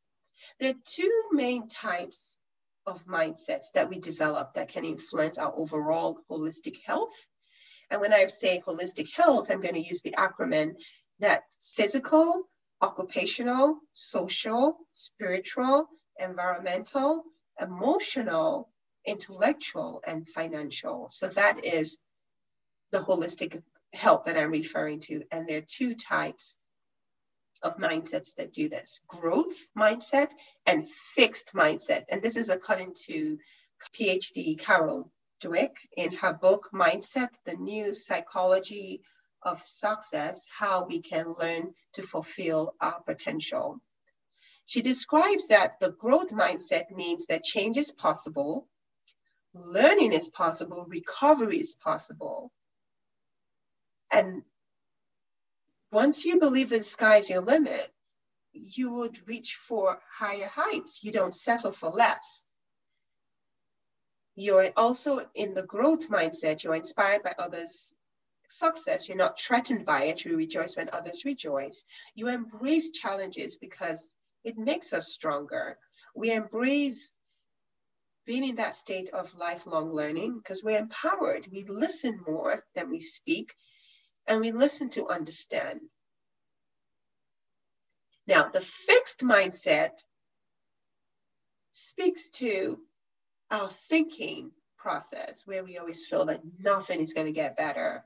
There 0.60 0.70
are 0.70 0.84
two 0.84 1.22
main 1.32 1.66
types 1.66 2.38
of 2.86 3.04
mindsets 3.06 3.72
that 3.74 3.88
we 3.88 3.98
develop 3.98 4.52
that 4.52 4.68
can 4.68 4.84
influence 4.84 5.38
our 5.38 5.52
overall 5.56 6.20
holistic 6.30 6.76
health. 6.84 7.26
And 7.90 8.00
when 8.00 8.12
I 8.12 8.26
say 8.28 8.62
holistic 8.64 9.12
health, 9.12 9.50
I'm 9.50 9.60
going 9.60 9.74
to 9.74 9.80
use 9.80 10.02
the 10.02 10.14
acronym 10.16 10.74
that 11.18 11.42
physical, 11.74 12.44
occupational, 12.80 13.80
social, 13.92 14.78
spiritual, 14.92 15.88
environmental, 16.18 17.24
emotional, 17.60 18.68
intellectual, 19.06 20.02
and 20.06 20.28
financial. 20.28 21.08
So 21.10 21.28
that 21.28 21.64
is 21.64 21.98
the 22.92 22.98
holistic 22.98 23.62
health 23.92 24.24
that 24.24 24.36
I'm 24.36 24.50
referring 24.50 25.00
to. 25.00 25.22
And 25.30 25.48
there 25.48 25.58
are 25.58 25.66
two 25.66 25.94
types 25.94 26.58
of 27.62 27.78
mindsets 27.78 28.34
that 28.36 28.52
do 28.52 28.68
this 28.68 29.00
growth 29.08 29.56
mindset 29.76 30.30
and 30.66 30.88
fixed 30.88 31.54
mindset. 31.54 32.04
And 32.08 32.22
this 32.22 32.36
is 32.36 32.48
according 32.48 32.94
to 33.06 33.38
PhD 33.94 34.58
Carol 34.58 35.10
Dweck 35.42 35.76
in 35.96 36.12
her 36.16 36.32
book 36.32 36.68
Mindset 36.72 37.30
The 37.44 37.54
New 37.54 37.94
Psychology 37.94 39.02
of 39.42 39.62
success, 39.62 40.46
how 40.50 40.84
we 40.84 41.00
can 41.00 41.34
learn 41.38 41.74
to 41.94 42.02
fulfill 42.02 42.74
our 42.80 43.00
potential. 43.00 43.80
She 44.66 44.82
describes 44.82 45.48
that 45.48 45.80
the 45.80 45.92
growth 45.92 46.28
mindset 46.28 46.90
means 46.90 47.26
that 47.26 47.44
change 47.44 47.76
is 47.76 47.90
possible, 47.90 48.68
learning 49.54 50.12
is 50.12 50.28
possible, 50.28 50.84
recovery 50.88 51.58
is 51.58 51.74
possible. 51.76 52.52
And 54.12 54.42
once 55.90 56.24
you 56.24 56.38
believe 56.38 56.68
the 56.68 56.82
sky 56.82 57.16
is 57.16 57.30
your 57.30 57.40
limit, 57.40 57.90
you 58.52 58.90
would 58.92 59.26
reach 59.26 59.54
for 59.54 59.98
higher 60.10 60.50
heights. 60.52 61.02
You 61.02 61.12
don't 61.12 61.34
settle 61.34 61.72
for 61.72 61.88
less. 61.88 62.42
You're 64.34 64.70
also 64.76 65.26
in 65.34 65.54
the 65.54 65.62
growth 65.62 66.08
mindset. 66.10 66.62
You're 66.62 66.74
inspired 66.74 67.22
by 67.22 67.34
others' 67.38 67.92
success. 68.48 69.08
You're 69.08 69.16
not 69.16 69.40
threatened 69.40 69.86
by 69.86 70.04
it. 70.04 70.24
You 70.24 70.36
rejoice 70.36 70.76
when 70.76 70.90
others 70.92 71.24
rejoice. 71.24 71.84
You 72.14 72.28
embrace 72.28 72.90
challenges 72.90 73.56
because 73.56 74.10
it 74.44 74.58
makes 74.58 74.92
us 74.92 75.08
stronger. 75.08 75.78
We 76.14 76.32
embrace 76.32 77.14
being 78.26 78.46
in 78.46 78.56
that 78.56 78.74
state 78.74 79.10
of 79.10 79.34
lifelong 79.34 79.90
learning 79.90 80.38
because 80.38 80.62
we're 80.62 80.78
empowered. 80.78 81.48
We 81.50 81.64
listen 81.64 82.20
more 82.26 82.64
than 82.74 82.90
we 82.90 83.00
speak, 83.00 83.54
and 84.26 84.40
we 84.40 84.52
listen 84.52 84.90
to 84.90 85.08
understand. 85.08 85.80
Now, 88.26 88.50
the 88.50 88.60
fixed 88.60 89.20
mindset 89.20 90.04
speaks 91.72 92.28
to 92.30 92.78
our 93.50 93.68
thinking 93.68 94.50
process 94.76 95.46
where 95.46 95.64
we 95.64 95.78
always 95.78 96.04
feel 96.06 96.26
that 96.26 96.42
nothing 96.58 97.00
is 97.00 97.14
going 97.14 97.26
to 97.26 97.32
get 97.32 97.56
better. 97.56 98.04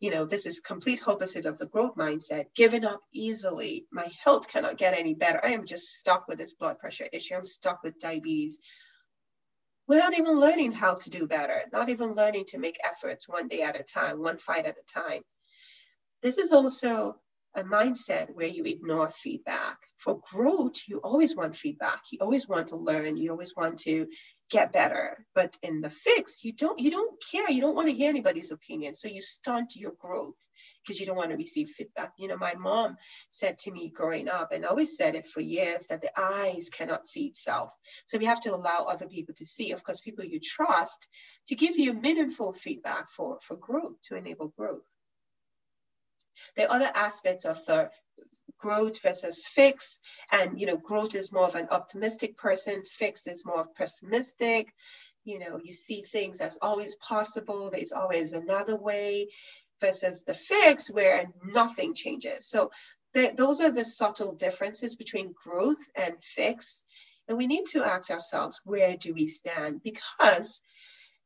You 0.00 0.10
know, 0.12 0.24
this 0.24 0.46
is 0.46 0.60
complete 0.60 1.06
opposite 1.08 1.46
of 1.46 1.58
the 1.58 1.66
growth 1.66 1.96
mindset, 1.96 2.46
giving 2.54 2.84
up 2.84 3.00
easily. 3.12 3.86
My 3.90 4.06
health 4.22 4.48
cannot 4.48 4.78
get 4.78 4.96
any 4.96 5.14
better. 5.14 5.40
I 5.44 5.50
am 5.50 5.66
just 5.66 5.88
stuck 5.88 6.28
with 6.28 6.38
this 6.38 6.54
blood 6.54 6.78
pressure 6.78 7.08
issue. 7.12 7.34
I'm 7.34 7.44
stuck 7.44 7.82
with 7.82 7.98
diabetes. 7.98 8.60
Not 9.88 10.16
even 10.16 10.38
learning 10.38 10.72
how 10.72 10.94
to 10.94 11.10
do 11.10 11.26
better, 11.26 11.62
not 11.72 11.88
even 11.88 12.12
learning 12.14 12.44
to 12.48 12.58
make 12.58 12.78
efforts 12.84 13.28
one 13.28 13.48
day 13.48 13.62
at 13.62 13.80
a 13.80 13.82
time, 13.82 14.22
one 14.22 14.38
fight 14.38 14.66
at 14.66 14.76
a 14.76 14.92
time. 14.92 15.22
This 16.22 16.38
is 16.38 16.52
also 16.52 17.16
a 17.54 17.64
mindset 17.64 18.34
where 18.34 18.46
you 18.46 18.64
ignore 18.64 19.08
feedback. 19.08 19.78
For 19.98 20.20
growth, 20.30 20.76
you 20.86 20.98
always 20.98 21.34
want 21.34 21.56
feedback. 21.56 22.00
You 22.12 22.18
always 22.20 22.48
want 22.48 22.68
to 22.68 22.76
learn. 22.76 23.16
You 23.16 23.32
always 23.32 23.54
want 23.56 23.78
to 23.80 24.06
get 24.50 24.72
better. 24.72 25.26
But 25.34 25.56
in 25.62 25.80
the 25.80 25.90
fix, 25.90 26.44
you 26.44 26.52
don't 26.52 26.78
you 26.78 26.90
don't 26.90 27.20
care. 27.30 27.50
You 27.50 27.60
don't 27.60 27.74
want 27.74 27.88
to 27.88 27.94
hear 27.94 28.08
anybody's 28.10 28.52
opinion. 28.52 28.94
So 28.94 29.08
you 29.08 29.22
stunt 29.22 29.76
your 29.76 29.92
growth 29.98 30.36
because 30.82 31.00
you 31.00 31.06
don't 31.06 31.16
want 31.16 31.30
to 31.30 31.36
receive 31.36 31.68
feedback. 31.68 32.12
You 32.18 32.28
know, 32.28 32.36
my 32.36 32.54
mom 32.54 32.96
said 33.30 33.58
to 33.60 33.70
me 33.70 33.90
growing 33.94 34.28
up, 34.28 34.52
and 34.52 34.64
always 34.64 34.96
said 34.96 35.14
it 35.14 35.26
for 35.26 35.40
years, 35.40 35.86
that 35.88 36.02
the 36.02 36.12
eyes 36.16 36.70
cannot 36.70 37.06
see 37.06 37.26
itself. 37.26 37.72
So 38.06 38.18
we 38.18 38.26
have 38.26 38.40
to 38.40 38.54
allow 38.54 38.84
other 38.84 39.08
people 39.08 39.34
to 39.34 39.44
see, 39.44 39.72
of 39.72 39.82
course, 39.82 40.00
people 40.00 40.24
you 40.24 40.40
trust 40.40 41.08
to 41.48 41.54
give 41.54 41.78
you 41.78 41.92
meaningful 41.92 42.52
feedback 42.52 43.10
for, 43.10 43.38
for 43.42 43.56
growth, 43.56 43.96
to 44.04 44.16
enable 44.16 44.48
growth. 44.48 44.88
Are 46.58 46.70
other 46.70 46.90
aspects 46.94 47.44
of 47.44 47.64
the 47.66 47.90
growth 48.58 49.00
versus 49.02 49.46
fix 49.46 50.00
and 50.32 50.60
you 50.60 50.66
know 50.66 50.76
growth 50.76 51.14
is 51.14 51.32
more 51.32 51.46
of 51.46 51.54
an 51.54 51.68
optimistic 51.70 52.36
person 52.36 52.82
fix 52.84 53.26
is 53.26 53.46
more 53.46 53.66
pessimistic. 53.76 54.74
You 55.24 55.38
know 55.38 55.60
you 55.62 55.72
see 55.72 56.02
things 56.02 56.40
as 56.40 56.58
always 56.60 56.96
possible 56.96 57.70
there's 57.70 57.92
always 57.92 58.32
another 58.32 58.76
way 58.76 59.28
versus 59.80 60.24
the 60.24 60.34
fix 60.34 60.90
where 60.90 61.30
nothing 61.44 61.94
changes. 61.94 62.48
So 62.48 62.70
the, 63.14 63.32
those 63.36 63.60
are 63.60 63.70
the 63.70 63.84
subtle 63.84 64.34
differences 64.34 64.96
between 64.96 65.34
growth 65.44 65.78
and 65.94 66.22
fix 66.22 66.82
and 67.28 67.36
we 67.36 67.46
need 67.46 67.66
to 67.66 67.84
ask 67.84 68.10
ourselves 68.10 68.60
where 68.64 68.96
do 68.96 69.12
we 69.14 69.28
stand? 69.28 69.82
Because 69.82 70.62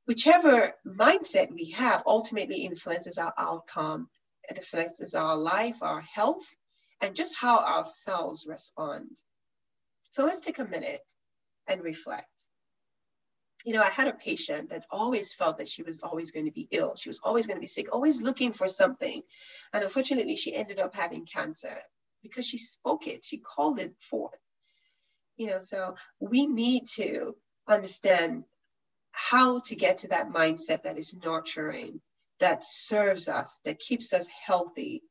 whichever 0.07 0.75
mindset 0.87 1.53
we 1.53 1.71
have 1.71 2.03
ultimately 2.07 2.65
influences 2.65 3.19
our 3.19 3.33
outcome 3.39 4.09
it 4.49 4.57
influences 4.57 5.15
our 5.15 5.37
life, 5.37 5.83
our 5.83 6.01
health, 6.01 6.55
and 7.01 7.17
just 7.17 7.37
how 7.37 7.59
our 7.59 7.87
cells 7.87 8.47
respond. 8.49 9.09
So 10.11 10.25
let's 10.25 10.41
take 10.41 10.59
a 10.59 10.65
minute 10.65 11.03
and 11.67 11.83
reflect. 11.83 12.29
You 13.65 13.75
know, 13.75 13.83
I 13.83 13.91
had 13.91 14.09
a 14.09 14.13
patient 14.13 14.71
that 14.71 14.87
always 14.91 15.33
felt 15.33 15.59
that 15.59 15.69
she 15.69 15.83
was 15.83 16.01
always 16.01 16.33
going 16.33 16.47
to 16.47 16.53
be 16.53 16.69
ill. 16.71 16.97
She 16.97 17.09
was 17.09 17.21
always 17.23 17.47
going 17.47 17.57
to 17.57 17.61
be 17.61 17.67
sick, 17.67 17.95
always 17.95 18.21
looking 18.21 18.53
for 18.53 18.67
something. 18.67 19.23
And 19.73 19.85
unfortunately, 19.85 20.37
she 20.37 20.55
ended 20.55 20.81
up 20.81 20.95
having 20.95 21.27
cancer 21.27 21.79
because 22.23 22.47
she 22.47 22.59
spoke 22.59 23.07
it, 23.07 23.25
she 23.25 23.39
called 23.39 23.79
it 23.79 23.95
forth. 24.01 24.39
You 25.37 25.49
know, 25.49 25.59
so 25.59 25.97
we 26.21 26.47
need 26.47 26.87
to 26.95 27.37
understand 27.69 28.45
how 29.13 29.61
to 29.61 29.77
get 29.77 29.99
to 29.99 30.09
that 30.09 30.31
mindset 30.31 30.83
that 30.83 30.99
is 30.99 31.15
nurturing, 31.15 32.01
that 32.41 32.65
serves 32.65 33.29
us, 33.29 33.61
that 33.65 33.79
keeps 33.79 34.13
us 34.13 34.29
healthy. 34.29 35.03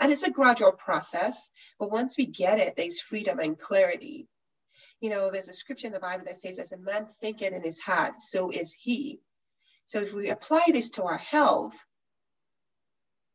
And 0.00 0.10
it's 0.10 0.22
a 0.22 0.30
gradual 0.30 0.72
process, 0.72 1.50
but 1.78 1.90
once 1.90 2.18
we 2.18 2.26
get 2.26 2.58
it, 2.58 2.74
there's 2.76 3.00
freedom 3.00 3.38
and 3.38 3.58
clarity. 3.58 4.28
You 5.00 5.10
know, 5.10 5.30
there's 5.30 5.48
a 5.48 5.52
scripture 5.52 5.86
in 5.86 5.92
the 5.92 6.00
Bible 6.00 6.24
that 6.26 6.36
says, 6.36 6.58
as 6.58 6.72
a 6.72 6.78
man 6.78 7.06
thinketh 7.20 7.52
in 7.52 7.62
his 7.62 7.80
heart, 7.80 8.18
so 8.18 8.50
is 8.50 8.74
he. 8.78 9.20
So 9.86 10.00
if 10.00 10.12
we 10.12 10.30
apply 10.30 10.64
this 10.68 10.90
to 10.90 11.04
our 11.04 11.18
health, 11.18 11.74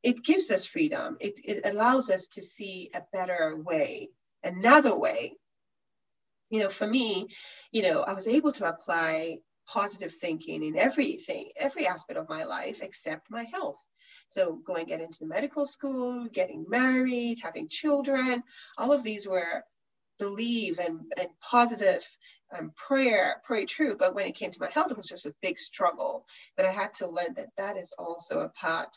it 0.01 0.23
gives 0.23 0.51
us 0.51 0.65
freedom. 0.65 1.17
It, 1.19 1.39
it 1.43 1.65
allows 1.65 2.09
us 2.09 2.27
to 2.27 2.41
see 2.41 2.89
a 2.93 3.03
better 3.13 3.55
way, 3.55 4.09
another 4.43 4.97
way. 4.97 5.33
You 6.49 6.61
know, 6.61 6.69
for 6.69 6.87
me, 6.87 7.27
you 7.71 7.83
know, 7.83 8.01
I 8.01 8.13
was 8.13 8.27
able 8.27 8.51
to 8.53 8.67
apply 8.67 9.39
positive 9.71 10.13
thinking 10.13 10.63
in 10.63 10.77
everything, 10.77 11.49
every 11.55 11.87
aspect 11.87 12.19
of 12.19 12.29
my 12.29 12.43
life 12.43 12.81
except 12.81 13.29
my 13.29 13.43
health. 13.43 13.77
So 14.27 14.55
going 14.55 14.85
get 14.85 15.01
into 15.01 15.25
medical 15.25 15.65
school, 15.65 16.27
getting 16.31 16.65
married, 16.67 17.39
having 17.41 17.67
children, 17.69 18.43
all 18.77 18.91
of 18.91 19.03
these 19.03 19.27
were 19.27 19.63
believe 20.19 20.79
and, 20.79 20.99
and 21.17 21.29
positive 21.41 22.05
um, 22.57 22.71
prayer, 22.75 23.41
pray 23.43 23.65
true. 23.65 23.95
But 23.97 24.15
when 24.15 24.27
it 24.27 24.35
came 24.35 24.51
to 24.51 24.61
my 24.61 24.69
health, 24.69 24.91
it 24.91 24.97
was 24.97 25.07
just 25.07 25.25
a 25.25 25.35
big 25.41 25.57
struggle. 25.57 26.25
But 26.57 26.65
I 26.65 26.71
had 26.71 26.93
to 26.95 27.07
learn 27.07 27.33
that 27.35 27.49
that 27.57 27.77
is 27.77 27.93
also 27.97 28.41
a 28.41 28.49
part 28.49 28.89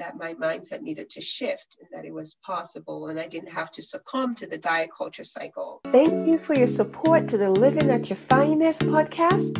that 0.00 0.16
my 0.16 0.32
mindset 0.32 0.80
needed 0.80 1.10
to 1.10 1.20
shift 1.20 1.76
and 1.78 1.88
that 1.92 2.06
it 2.06 2.12
was 2.12 2.34
possible 2.42 3.08
and 3.08 3.20
I 3.20 3.26
didn't 3.26 3.52
have 3.52 3.70
to 3.72 3.82
succumb 3.82 4.34
to 4.36 4.46
the 4.46 4.56
diet 4.56 4.88
culture 4.96 5.24
cycle. 5.24 5.82
Thank 5.92 6.26
you 6.26 6.38
for 6.38 6.54
your 6.54 6.66
support 6.66 7.28
to 7.28 7.36
the 7.36 7.50
Living 7.50 7.90
at 7.90 8.08
Your 8.08 8.16
Finest 8.16 8.80
podcast. 8.80 9.52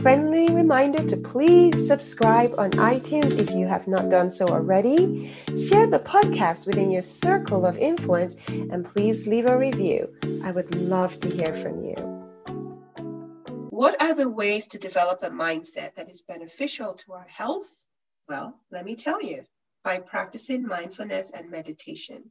Friendly 0.00 0.52
reminder 0.52 1.06
to 1.06 1.16
please 1.18 1.86
subscribe 1.86 2.54
on 2.56 2.70
iTunes 2.70 3.38
if 3.38 3.50
you 3.50 3.66
have 3.66 3.86
not 3.86 4.08
done 4.08 4.30
so 4.30 4.46
already. 4.46 5.30
Share 5.68 5.86
the 5.86 6.00
podcast 6.00 6.66
within 6.66 6.90
your 6.90 7.02
circle 7.02 7.66
of 7.66 7.76
influence 7.76 8.34
and 8.48 8.86
please 8.86 9.26
leave 9.26 9.46
a 9.46 9.58
review. 9.58 10.08
I 10.42 10.52
would 10.52 10.74
love 10.74 11.20
to 11.20 11.28
hear 11.28 11.54
from 11.62 11.84
you. 11.84 11.96
What 13.68 14.00
are 14.00 14.14
the 14.14 14.30
ways 14.30 14.68
to 14.68 14.78
develop 14.78 15.22
a 15.22 15.28
mindset 15.28 15.96
that 15.96 16.08
is 16.08 16.22
beneficial 16.22 16.94
to 16.94 17.12
our 17.12 17.26
health? 17.28 17.68
Well, 18.26 18.58
let 18.70 18.86
me 18.86 18.96
tell 18.96 19.20
you 19.20 19.44
by 19.84 19.98
practicing 19.98 20.66
mindfulness 20.66 21.30
and 21.30 21.50
meditation. 21.50 22.30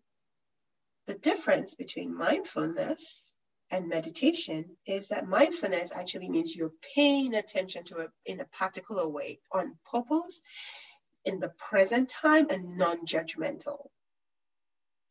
The 1.07 1.15
difference 1.15 1.75
between 1.75 2.15
mindfulness 2.15 3.27
and 3.71 3.87
meditation 3.87 4.77
is 4.85 5.09
that 5.09 5.27
mindfulness 5.27 5.91
actually 5.91 6.29
means 6.29 6.55
you're 6.55 6.73
paying 6.95 7.33
attention 7.33 7.83
to 7.85 7.97
it 7.99 8.11
in 8.25 8.39
a 8.39 8.45
particular 8.45 9.07
way 9.07 9.39
on 9.51 9.77
purpose 9.91 10.41
in 11.25 11.39
the 11.39 11.49
present 11.57 12.09
time 12.09 12.49
and 12.49 12.77
non-judgmental 12.77 13.87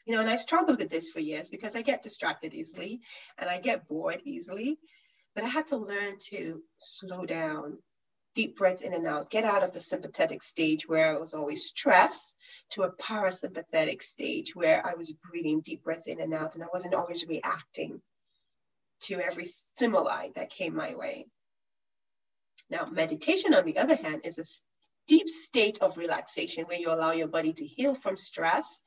you 0.06 0.14
know 0.14 0.20
and 0.20 0.30
i 0.30 0.36
struggled 0.36 0.78
with 0.78 0.90
this 0.90 1.10
for 1.10 1.20
years 1.20 1.50
because 1.50 1.76
i 1.76 1.82
get 1.82 2.02
distracted 2.02 2.52
easily 2.52 3.00
and 3.38 3.48
i 3.48 3.58
get 3.58 3.86
bored 3.88 4.20
easily 4.24 4.78
but 5.34 5.44
i 5.44 5.46
had 5.46 5.68
to 5.68 5.76
learn 5.76 6.16
to 6.18 6.60
slow 6.78 7.24
down 7.24 7.78
deep 8.34 8.56
breaths 8.56 8.82
in 8.82 8.94
and 8.94 9.06
out, 9.06 9.30
get 9.30 9.44
out 9.44 9.62
of 9.62 9.72
the 9.72 9.80
sympathetic 9.80 10.42
stage 10.42 10.88
where 10.88 11.14
I 11.14 11.18
was 11.18 11.34
always 11.34 11.64
stressed 11.64 12.34
to 12.70 12.82
a 12.82 12.92
parasympathetic 12.92 14.02
stage 14.02 14.54
where 14.54 14.86
I 14.86 14.94
was 14.94 15.12
breathing 15.12 15.60
deep 15.60 15.82
breaths 15.82 16.06
in 16.06 16.20
and 16.20 16.34
out 16.34 16.54
and 16.54 16.64
I 16.64 16.68
wasn't 16.72 16.94
always 16.94 17.26
reacting 17.26 18.00
to 19.02 19.20
every 19.20 19.44
stimuli 19.44 20.28
that 20.36 20.50
came 20.50 20.74
my 20.74 20.94
way. 20.94 21.26
Now, 22.68 22.86
meditation, 22.86 23.54
on 23.54 23.64
the 23.64 23.78
other 23.78 23.96
hand, 23.96 24.22
is 24.24 24.38
a 24.38 24.44
deep 25.08 25.28
state 25.28 25.78
of 25.80 25.96
relaxation 25.96 26.64
where 26.64 26.78
you 26.78 26.90
allow 26.90 27.12
your 27.12 27.26
body 27.26 27.52
to 27.52 27.66
heal 27.66 27.94
from 27.94 28.16
stress 28.16 28.80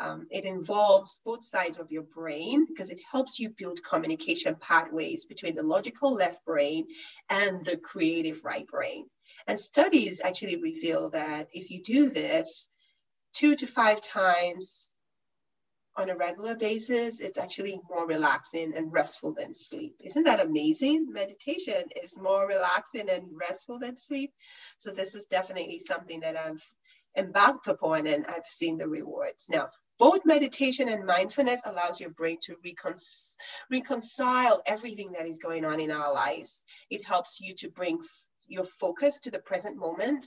um, 0.00 0.26
it 0.30 0.46
involves 0.46 1.20
both 1.24 1.44
sides 1.44 1.78
of 1.78 1.92
your 1.92 2.02
brain 2.02 2.64
because 2.66 2.90
it 2.90 3.00
helps 3.12 3.38
you 3.38 3.50
build 3.50 3.84
communication 3.84 4.56
pathways 4.58 5.26
between 5.26 5.54
the 5.54 5.62
logical 5.62 6.14
left 6.14 6.44
brain 6.46 6.86
and 7.28 7.64
the 7.64 7.76
creative 7.76 8.42
right 8.42 8.66
brain. 8.66 9.04
And 9.46 9.60
studies 9.60 10.20
actually 10.24 10.56
reveal 10.56 11.10
that 11.10 11.48
if 11.52 11.70
you 11.70 11.82
do 11.82 12.08
this, 12.08 12.70
two 13.34 13.54
to 13.56 13.66
five 13.66 14.00
times 14.00 14.90
on 15.96 16.08
a 16.08 16.16
regular 16.16 16.56
basis, 16.56 17.20
it's 17.20 17.38
actually 17.38 17.78
more 17.88 18.06
relaxing 18.06 18.72
and 18.74 18.92
restful 18.92 19.34
than 19.34 19.52
sleep. 19.52 19.96
Isn't 20.00 20.24
that 20.24 20.40
amazing? 20.44 21.12
Meditation 21.12 21.84
is 22.02 22.16
more 22.16 22.46
relaxing 22.48 23.10
and 23.10 23.24
restful 23.32 23.78
than 23.78 23.96
sleep. 23.96 24.32
So, 24.78 24.92
this 24.92 25.14
is 25.14 25.26
definitely 25.26 25.80
something 25.80 26.20
that 26.20 26.38
I've 26.38 26.64
embarked 27.16 27.68
upon 27.68 28.06
and 28.06 28.24
I've 28.26 28.46
seen 28.46 28.76
the 28.76 28.88
rewards. 28.88 29.46
Now, 29.50 29.68
both 30.00 30.24
meditation 30.24 30.88
and 30.88 31.04
mindfulness 31.04 31.60
allows 31.66 32.00
your 32.00 32.10
brain 32.10 32.38
to 32.42 32.56
recon- 32.64 32.94
reconcile 33.70 34.62
everything 34.64 35.12
that 35.12 35.26
is 35.26 35.38
going 35.38 35.64
on 35.64 35.78
in 35.78 35.92
our 35.92 36.12
lives. 36.12 36.64
It 36.88 37.04
helps 37.04 37.40
you 37.40 37.54
to 37.56 37.68
bring 37.68 37.98
your 38.48 38.64
focus 38.64 39.20
to 39.20 39.30
the 39.30 39.38
present 39.38 39.76
moment 39.76 40.26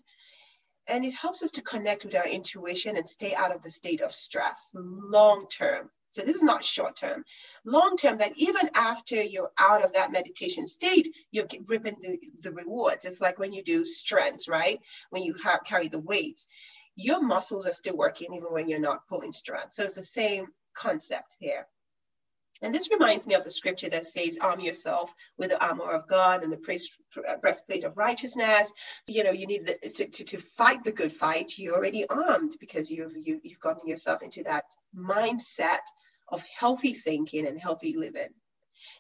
and 0.88 1.04
it 1.04 1.14
helps 1.14 1.42
us 1.44 1.52
to 1.52 1.62
connect 1.62 2.06
with 2.06 2.16
our 2.16 2.28
intuition 2.28 2.98
and 2.98 3.08
stay 3.08 3.34
out 3.34 3.56
of 3.56 3.64
the 3.64 3.70
state 3.70 4.02
of 4.02 4.14
stress 4.14 4.72
long 4.76 5.48
term. 5.48 5.90
So 6.12 6.22
this 6.22 6.36
is 6.36 6.44
not 6.44 6.64
short 6.64 6.96
term. 6.96 7.26
Long 7.66 7.98
term, 7.98 8.20
that 8.20 8.34
even 8.36 8.70
after 8.76 9.16
you're 9.16 9.52
out 9.58 9.84
of 9.84 9.94
that 9.94 10.12
meditation 10.12 10.68
state, 10.68 11.10
you're 11.32 11.48
ripping 11.68 11.96
the, 12.02 12.20
the 12.44 12.52
rewards. 12.52 13.06
It's 13.06 13.22
like 13.22 13.40
when 13.40 13.54
you 13.54 13.64
do 13.64 13.84
strength, 13.84 14.48
right? 14.48 14.80
When 15.10 15.24
you 15.24 15.34
have, 15.44 15.64
carry 15.66 15.88
the 15.88 16.00
weights, 16.00 16.48
your 16.96 17.22
muscles 17.22 17.68
are 17.68 17.74
still 17.74 17.98
working 17.98 18.34
even 18.34 18.52
when 18.52 18.70
you're 18.70 18.80
not 18.80 19.08
pulling 19.08 19.34
strength. 19.34 19.74
So 19.74 19.84
it's 19.84 19.96
the 19.96 20.04
same 20.04 20.48
concept 20.74 21.38
here. 21.40 21.68
And 22.62 22.74
this 22.74 22.90
reminds 22.90 23.28
me 23.28 23.36
of 23.36 23.44
the 23.44 23.52
scripture 23.52 23.90
that 23.90 24.06
says, 24.06 24.38
arm 24.40 24.62
yourself 24.62 25.14
with 25.38 25.50
the 25.50 25.62
armor 25.62 25.92
of 25.92 26.08
God 26.08 26.44
and 26.44 26.54
the 26.54 26.86
breastplate 27.42 27.84
of 27.84 27.98
righteousness. 27.98 28.72
You 29.08 29.26
know, 29.26 29.32
you 29.32 29.48
need 29.48 29.66
the, 29.66 29.90
to, 29.90 30.08
to, 30.08 30.24
to 30.24 30.38
fight 30.38 30.84
the 30.84 30.94
good 30.94 31.12
fight. 31.12 31.58
You're 31.58 31.76
already 31.76 32.08
armed 32.08 32.56
because 32.62 32.90
you've, 32.90 33.18
you, 33.18 33.42
you've 33.44 33.60
gotten 33.60 33.88
yourself 33.88 34.22
into 34.22 34.44
that 34.44 34.64
mindset 34.96 35.82
of 36.30 36.42
healthy 36.44 36.94
thinking 36.94 37.48
and 37.48 37.60
healthy 37.60 37.98
living. 37.98 38.30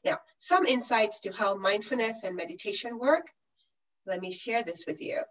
Now, 0.03 0.17
some 0.39 0.65
insights 0.65 1.21
to 1.21 1.31
how 1.31 1.55
mindfulness 1.55 2.23
and 2.23 2.35
meditation 2.35 2.99
work. 2.99 3.27
Let 4.05 4.19
me 4.19 4.33
share 4.33 4.63
this 4.63 4.83
with 4.85 5.01
you. 5.01 5.21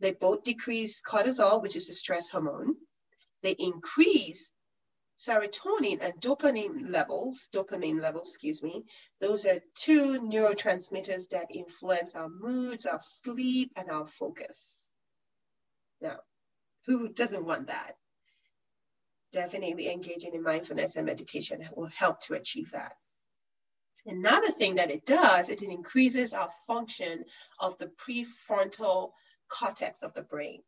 They 0.00 0.12
both 0.12 0.44
decrease 0.44 1.00
cortisol, 1.02 1.62
which 1.62 1.76
is 1.76 1.88
a 1.88 1.94
stress 1.94 2.28
hormone. 2.28 2.76
They 3.42 3.52
increase 3.52 4.50
serotonin 5.16 6.00
and 6.00 6.14
dopamine 6.20 6.90
levels, 6.90 7.48
dopamine 7.52 8.00
levels, 8.00 8.30
excuse 8.30 8.62
me, 8.62 8.84
those 9.20 9.44
are 9.46 9.60
two 9.74 10.20
neurotransmitters 10.20 11.28
that 11.30 11.54
influence 11.54 12.14
our 12.14 12.28
moods, 12.28 12.86
our 12.86 13.00
sleep, 13.00 13.72
and 13.76 13.90
our 13.90 14.06
focus. 14.08 14.90
Now, 16.00 16.18
who 16.86 17.08
doesn't 17.08 17.44
want 17.44 17.68
that? 17.68 17.96
Definitely 19.32 19.90
engaging 19.90 20.34
in 20.34 20.42
mindfulness 20.42 20.96
and 20.96 21.06
meditation 21.06 21.68
will 21.74 21.86
help 21.86 22.20
to 22.22 22.34
achieve 22.34 22.72
that. 22.72 22.96
Another 24.04 24.50
thing 24.50 24.74
that 24.76 24.90
it 24.90 25.06
does, 25.06 25.48
it 25.48 25.62
increases 25.62 26.32
our 26.32 26.50
function 26.66 27.24
of 27.60 27.78
the 27.78 27.86
prefrontal 27.86 29.12
cortex 29.58 30.02
of 30.02 30.14
the 30.14 30.22
brain 30.22 30.62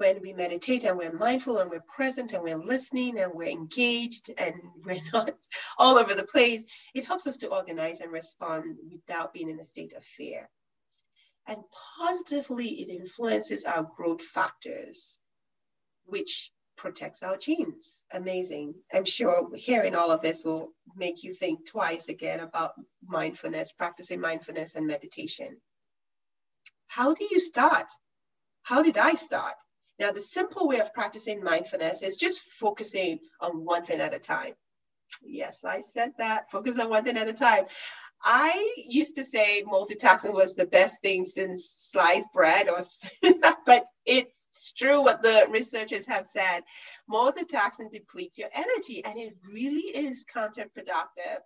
when 0.00 0.22
we 0.22 0.32
meditate 0.32 0.84
and 0.84 0.96
we're 0.96 1.12
mindful 1.12 1.58
and 1.58 1.70
we're 1.70 1.84
present 1.94 2.32
and 2.32 2.42
we're 2.42 2.56
listening 2.56 3.18
and 3.18 3.32
we're 3.34 3.50
engaged 3.50 4.30
and 4.38 4.54
we're 4.84 4.98
not 5.12 5.34
all 5.78 5.98
over 5.98 6.14
the 6.14 6.24
place, 6.24 6.64
it 6.94 7.06
helps 7.06 7.26
us 7.26 7.36
to 7.36 7.48
organize 7.48 8.00
and 8.00 8.10
respond 8.10 8.78
without 8.90 9.34
being 9.34 9.50
in 9.50 9.60
a 9.60 9.64
state 9.64 9.92
of 9.92 10.02
fear. 10.02 10.48
And 11.46 11.58
positively, 11.98 12.68
it 12.80 12.88
influences 12.88 13.64
our 13.64 13.86
growth 13.94 14.22
factors, 14.22 15.20
which 16.06 16.50
protects 16.78 17.22
our 17.22 17.36
genes. 17.36 18.02
Amazing. 18.10 18.74
I'm 18.94 19.04
sure 19.04 19.54
hearing 19.54 19.94
all 19.94 20.10
of 20.10 20.22
this 20.22 20.46
will 20.46 20.70
make 20.96 21.24
you 21.24 21.34
think 21.34 21.66
twice 21.66 22.08
again 22.08 22.40
about 22.40 22.72
mindfulness, 23.06 23.72
practicing 23.72 24.20
mindfulness 24.20 24.76
and 24.76 24.86
meditation. 24.86 25.58
How 26.90 27.14
do 27.14 27.24
you 27.30 27.38
start? 27.38 27.86
How 28.62 28.82
did 28.82 28.98
I 28.98 29.14
start? 29.14 29.54
Now, 30.00 30.10
the 30.10 30.20
simple 30.20 30.66
way 30.66 30.80
of 30.80 30.92
practicing 30.92 31.40
mindfulness 31.40 32.02
is 32.02 32.16
just 32.16 32.40
focusing 32.40 33.20
on 33.40 33.64
one 33.64 33.84
thing 33.84 34.00
at 34.00 34.12
a 34.12 34.18
time. 34.18 34.54
Yes, 35.22 35.64
I 35.64 35.82
said 35.82 36.14
that. 36.18 36.50
Focus 36.50 36.80
on 36.80 36.90
one 36.90 37.04
thing 37.04 37.16
at 37.16 37.28
a 37.28 37.32
time. 37.32 37.66
I 38.24 38.74
used 38.88 39.14
to 39.16 39.24
say 39.24 39.62
multitasking 39.64 40.34
was 40.34 40.54
the 40.54 40.66
best 40.66 41.00
thing 41.00 41.24
since 41.24 41.70
sliced 41.70 42.32
bread, 42.32 42.68
or 42.68 42.80
but 43.66 43.86
it's 44.04 44.72
true 44.72 45.00
what 45.00 45.22
the 45.22 45.46
researchers 45.48 46.06
have 46.06 46.26
said. 46.26 46.62
Multitasking 47.08 47.92
depletes 47.92 48.36
your 48.36 48.50
energy, 48.52 49.04
and 49.04 49.16
it 49.16 49.36
really 49.48 50.06
is 50.06 50.24
counterproductive 50.34 51.38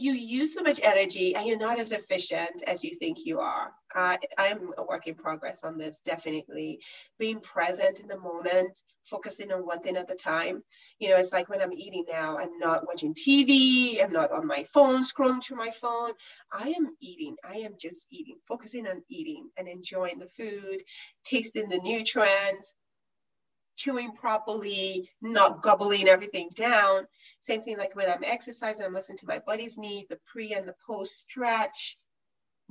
you 0.00 0.12
use 0.12 0.54
so 0.54 0.62
much 0.62 0.80
energy 0.82 1.34
and 1.34 1.46
you're 1.46 1.58
not 1.58 1.78
as 1.78 1.92
efficient 1.92 2.62
as 2.66 2.84
you 2.84 2.94
think 2.94 3.24
you 3.24 3.40
are. 3.40 3.72
Uh, 3.94 4.16
I'm 4.38 4.72
a 4.78 4.84
work 4.84 5.06
in 5.06 5.14
progress 5.14 5.64
on 5.64 5.76
this, 5.76 5.98
definitely. 6.04 6.80
Being 7.18 7.40
present 7.40 8.00
in 8.00 8.08
the 8.08 8.18
moment, 8.18 8.80
focusing 9.04 9.52
on 9.52 9.66
one 9.66 9.80
thing 9.80 9.96
at 9.96 10.10
a 10.10 10.14
time. 10.14 10.62
You 10.98 11.10
know, 11.10 11.16
it's 11.16 11.32
like 11.32 11.48
when 11.48 11.60
I'm 11.60 11.72
eating 11.72 12.04
now, 12.08 12.38
I'm 12.38 12.58
not 12.58 12.86
watching 12.86 13.14
TV, 13.14 14.02
I'm 14.02 14.12
not 14.12 14.32
on 14.32 14.46
my 14.46 14.64
phone, 14.72 15.02
scrolling 15.02 15.42
through 15.42 15.58
my 15.58 15.70
phone. 15.70 16.12
I 16.52 16.68
am 16.76 16.96
eating, 17.00 17.36
I 17.44 17.56
am 17.56 17.74
just 17.78 18.06
eating, 18.10 18.36
focusing 18.48 18.86
on 18.86 19.02
eating 19.10 19.48
and 19.58 19.68
enjoying 19.68 20.18
the 20.18 20.28
food, 20.28 20.82
tasting 21.24 21.68
the 21.68 21.78
nutrients, 21.78 22.74
chewing 23.82 24.12
properly, 24.12 25.10
not 25.20 25.62
gobbling 25.62 26.08
everything 26.08 26.50
down. 26.54 27.06
Same 27.40 27.62
thing 27.62 27.78
like 27.78 27.96
when 27.96 28.08
I'm 28.08 28.24
exercising, 28.24 28.84
I'm 28.84 28.92
listening 28.92 29.18
to 29.18 29.26
my 29.26 29.40
body's 29.40 29.76
needs, 29.76 30.08
the 30.08 30.20
pre 30.30 30.52
and 30.54 30.68
the 30.68 30.76
post 30.86 31.18
stretch, 31.18 31.96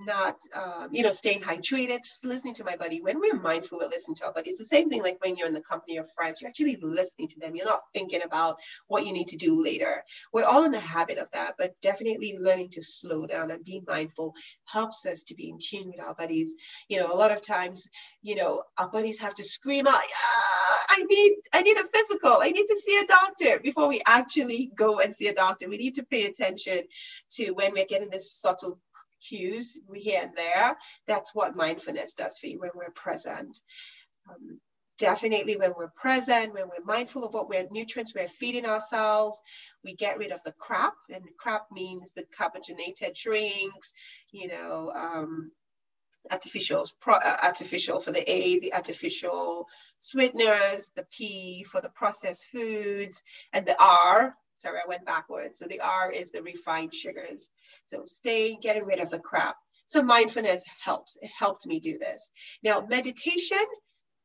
not, 0.05 0.37
um, 0.53 0.89
you 0.91 1.03
know, 1.03 1.11
staying 1.11 1.41
hydrated, 1.41 2.03
just 2.03 2.25
listening 2.25 2.53
to 2.55 2.63
my 2.63 2.75
body. 2.75 3.01
When 3.01 3.19
we're 3.19 3.39
mindful, 3.39 3.79
we're 3.79 3.87
listening 3.87 4.15
to 4.17 4.25
our 4.25 4.33
body. 4.33 4.49
It's 4.49 4.59
the 4.59 4.65
same 4.65 4.89
thing 4.89 5.01
like 5.01 5.17
when 5.23 5.35
you're 5.35 5.47
in 5.47 5.53
the 5.53 5.61
company 5.61 5.97
of 5.97 6.11
friends, 6.11 6.41
you're 6.41 6.49
actually 6.49 6.77
listening 6.81 7.27
to 7.29 7.39
them. 7.39 7.55
You're 7.55 7.65
not 7.65 7.81
thinking 7.93 8.21
about 8.23 8.57
what 8.87 9.05
you 9.05 9.13
need 9.13 9.27
to 9.29 9.37
do 9.37 9.63
later. 9.63 10.03
We're 10.33 10.45
all 10.45 10.63
in 10.63 10.71
the 10.71 10.79
habit 10.79 11.17
of 11.17 11.27
that, 11.33 11.55
but 11.57 11.79
definitely 11.81 12.37
learning 12.39 12.69
to 12.71 12.83
slow 12.83 13.25
down 13.25 13.51
and 13.51 13.63
be 13.63 13.83
mindful 13.87 14.33
helps 14.65 15.05
us 15.05 15.23
to 15.23 15.35
be 15.35 15.49
in 15.49 15.57
tune 15.59 15.91
with 15.95 16.05
our 16.05 16.15
bodies. 16.15 16.53
You 16.87 16.99
know, 16.99 17.11
a 17.11 17.15
lot 17.15 17.31
of 17.31 17.41
times, 17.41 17.87
you 18.21 18.35
know, 18.35 18.63
our 18.77 18.89
bodies 18.89 19.19
have 19.19 19.33
to 19.35 19.43
scream 19.43 19.87
out, 19.87 19.95
ah, 19.95 20.85
I 20.89 21.03
need, 21.03 21.33
I 21.53 21.61
need 21.61 21.77
a 21.77 21.85
physical, 21.93 22.37
I 22.41 22.49
need 22.49 22.67
to 22.67 22.81
see 22.85 22.97
a 22.97 23.07
doctor 23.07 23.59
before 23.59 23.87
we 23.87 24.01
actually 24.05 24.71
go 24.75 24.99
and 24.99 25.13
see 25.13 25.27
a 25.27 25.33
doctor. 25.33 25.69
We 25.69 25.77
need 25.77 25.95
to 25.95 26.03
pay 26.03 26.25
attention 26.25 26.81
to 27.31 27.51
when 27.51 27.73
we're 27.73 27.85
getting 27.85 28.09
this 28.09 28.33
subtle 28.33 28.79
cues 29.27 29.77
here 29.93 30.21
and 30.23 30.35
there. 30.35 30.77
That's 31.07 31.33
what 31.33 31.55
mindfulness 31.55 32.13
does 32.13 32.39
for 32.39 32.47
you 32.47 32.59
when 32.59 32.71
we're 32.75 32.91
present. 32.91 33.59
Um, 34.29 34.59
definitely 35.01 35.57
when 35.57 35.73
we're 35.75 35.91
present, 35.95 36.53
when 36.53 36.67
we're 36.67 36.85
mindful 36.85 37.25
of 37.25 37.33
what 37.33 37.49
we're 37.49 37.67
nutrients 37.71 38.13
we're 38.13 38.27
feeding 38.27 38.67
ourselves, 38.67 39.39
we 39.83 39.95
get 39.95 40.17
rid 40.17 40.31
of 40.31 40.41
the 40.43 40.53
crap, 40.53 40.93
and 41.09 41.23
crap 41.39 41.63
means 41.71 42.11
the 42.11 42.23
carbonated 42.37 43.15
drinks, 43.15 43.93
you 44.31 44.47
know, 44.47 44.91
um, 44.95 45.51
artificials, 46.31 46.91
pro, 46.99 47.15
uh, 47.15 47.37
artificial 47.41 47.99
for 47.99 48.11
the 48.11 48.31
A, 48.31 48.59
the 48.59 48.73
artificial 48.73 49.67
sweeteners, 49.97 50.91
the 50.95 51.05
P 51.11 51.63
for 51.63 51.81
the 51.81 51.89
processed 51.89 52.45
foods, 52.51 53.23
and 53.53 53.65
the 53.65 53.75
R, 53.81 54.35
sorry, 54.55 54.79
I 54.83 54.87
went 54.87 55.05
backwards. 55.05 55.59
So 55.59 55.65
the 55.67 55.79
R 55.81 56.11
is 56.11 56.31
the 56.31 56.43
refined 56.43 56.93
sugars. 56.93 57.49
So 57.85 58.03
stay 58.05 58.57
getting 58.61 58.85
rid 58.85 58.99
of 58.99 59.09
the 59.09 59.19
crap. 59.19 59.55
So 59.87 60.01
mindfulness 60.01 60.65
helps. 60.83 61.17
It 61.21 61.29
helped 61.37 61.65
me 61.65 61.79
do 61.79 61.97
this. 61.97 62.31
Now, 62.63 62.85
meditation, 62.89 63.65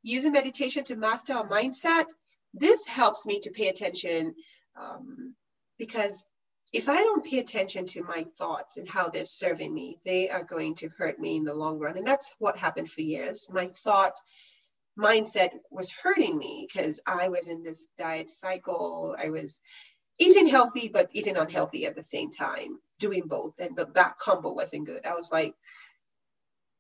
using 0.03 0.33
meditation 0.33 0.85
to 0.85 0.97
master 0.97 1.35
our 1.35 1.49
mindset, 1.49 2.07
this 2.55 2.87
helps 2.87 3.27
me 3.27 3.41
to 3.41 3.51
pay 3.51 3.69
attention 3.69 4.35
um, 4.81 5.35
because 5.79 6.25
if 6.73 6.89
I 6.89 7.03
don't 7.03 7.25
pay 7.25 7.39
attention 7.39 7.87
to 7.87 8.03
my 8.03 8.27
thoughts 8.39 8.77
and 8.77 8.89
how 8.89 9.09
they're 9.09 9.25
serving 9.25 9.73
me, 9.73 9.99
they 10.05 10.29
are 10.29 10.43
going 10.43 10.75
to 10.77 10.89
hurt 10.89 11.19
me 11.19 11.37
in 11.37 11.45
the 11.45 11.55
long 11.55 11.79
run. 11.79 11.97
And 11.97 12.07
that's 12.07 12.35
what 12.39 12.57
happened 12.57 12.91
for 12.91 13.03
years. 13.03 13.49
My 13.51 13.69
thought 13.69 14.15
mindset 14.99 15.51
was 15.71 15.91
hurting 15.91 16.37
me 16.37 16.67
because 16.69 17.01
I 17.07 17.29
was 17.29 17.49
in 17.49 17.63
this 17.63 17.87
diet 17.99 18.29
cycle. 18.29 19.15
I 19.19 19.31
was 19.31 19.61
eating 20.19 20.47
healthy, 20.47 20.89
but 20.89 21.09
eating 21.13 21.37
unhealthy 21.37 21.87
at 21.87 21.95
the 21.95 22.03
same 22.03 22.33
time, 22.33 22.79
doing 22.99 23.25
both. 23.27 23.59
And 23.59 23.77
the, 23.77 23.87
that 23.95 24.19
combo 24.19 24.53
wasn't 24.53 24.87
good. 24.87 25.05
I 25.05 25.15
was 25.15 25.31
like, 25.31 25.55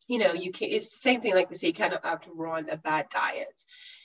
you 0.08 0.18
know, 0.18 0.32
you 0.32 0.52
can, 0.52 0.70
it's 0.70 0.90
the 0.90 1.02
same 1.02 1.20
thing 1.20 1.34
like 1.34 1.50
we 1.50 1.56
say, 1.56 1.68
you 1.68 1.74
kind 1.74 1.92
of 1.92 2.04
have 2.04 2.20
to 2.22 2.32
run 2.32 2.70
a 2.70 2.76
bad 2.76 3.08
diet. 3.10 3.62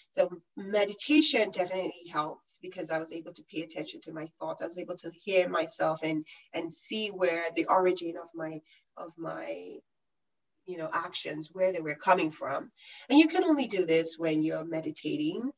So 0.10 0.30
meditation 0.58 1.52
definitely 1.52 1.94
helped 2.12 2.60
because 2.62 2.92
I 2.92 3.00
was 3.00 3.14
able 3.14 3.32
to 3.32 3.44
pay 3.50 3.62
attention 3.62 4.02
to 4.02 4.14
my 4.14 4.28
thoughts. 4.40 4.62
I 4.62 4.68
was 4.68 4.78
able 4.78 4.98
to 4.98 5.12
hear 5.24 5.48
myself 5.48 6.02
and 6.04 6.26
and 6.54 6.72
see 6.72 7.08
where 7.08 7.46
the 7.56 7.66
origin 7.66 8.16
of 8.18 8.28
my 8.36 8.60
of 8.98 9.12
my 9.18 9.78
you 10.66 10.78
know 10.78 10.90
actions 10.94 11.50
where 11.54 11.72
they 11.72 11.80
were 11.80 11.96
coming 11.96 12.30
from 12.30 12.72
and 13.10 13.18
you 13.18 13.28
can 13.28 13.44
only 13.44 13.68
do 13.68 13.86
this 13.86 14.18
when 14.18 14.44
you're 14.44 14.66
meditating 14.66 15.50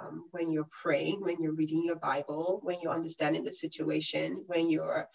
um, 0.00 0.24
when 0.32 0.50
you're 0.50 0.68
praying 0.82 1.20
when 1.20 1.40
you're 1.40 1.54
reading 1.54 1.84
your 1.84 1.96
bible 1.96 2.60
when 2.62 2.78
you're 2.82 2.92
understanding 2.92 3.44
the 3.44 3.52
situation 3.52 4.44
when 4.46 4.70
you're 4.70 5.08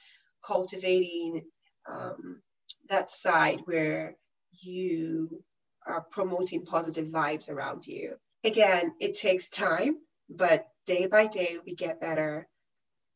cultivating 0.46 1.42
um, 1.90 2.42
that 2.90 3.10
side 3.10 3.62
where 3.66 4.16
you 4.62 5.44
are 5.86 6.06
promoting 6.12 6.66
positive 6.66 7.08
vibes 7.08 7.50
around 7.50 7.86
you. 7.86 8.16
Again 8.44 8.94
it 9.00 9.18
takes 9.18 9.50
time 9.50 9.98
but 10.30 10.68
day 10.86 11.08
by 11.08 11.28
day 11.28 11.58
we 11.66 11.76
get 11.76 12.02
better. 12.02 12.48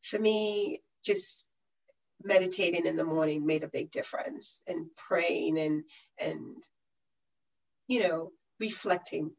For 0.02 0.18
me 0.18 0.82
just 1.04 1.46
meditating 2.22 2.86
in 2.86 2.96
the 2.96 3.04
morning 3.04 3.46
made 3.46 3.64
a 3.64 3.68
big 3.68 3.90
difference 3.90 4.62
and 4.66 4.86
praying 4.96 5.58
and 5.58 5.84
and 6.18 6.62
you 7.86 8.00
know 8.00 8.30
reflecting 8.60 9.30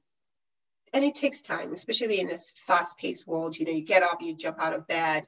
and 0.95 1.03
it 1.03 1.13
takes 1.13 1.41
time 1.41 1.73
especially 1.73 2.19
in 2.19 2.27
this 2.27 2.53
fast-paced 2.65 3.27
world. 3.27 3.55
You 3.55 3.65
know 3.65 3.71
you 3.71 3.85
get 3.85 4.01
up 4.01 4.21
you 4.21 4.35
jump 4.35 4.59
out 4.59 4.73
of 4.73 4.87
bed 4.87 5.27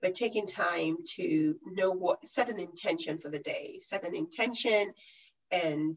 but 0.00 0.14
taking 0.14 0.46
time 0.46 0.96
to 1.16 1.56
know 1.66 1.90
what 1.90 2.26
set 2.26 2.48
an 2.48 2.58
intention 2.58 3.18
for 3.18 3.28
the 3.28 3.38
day. 3.38 3.78
Set 3.82 4.04
an 4.04 4.14
intention 4.16 4.94
and 5.50 5.96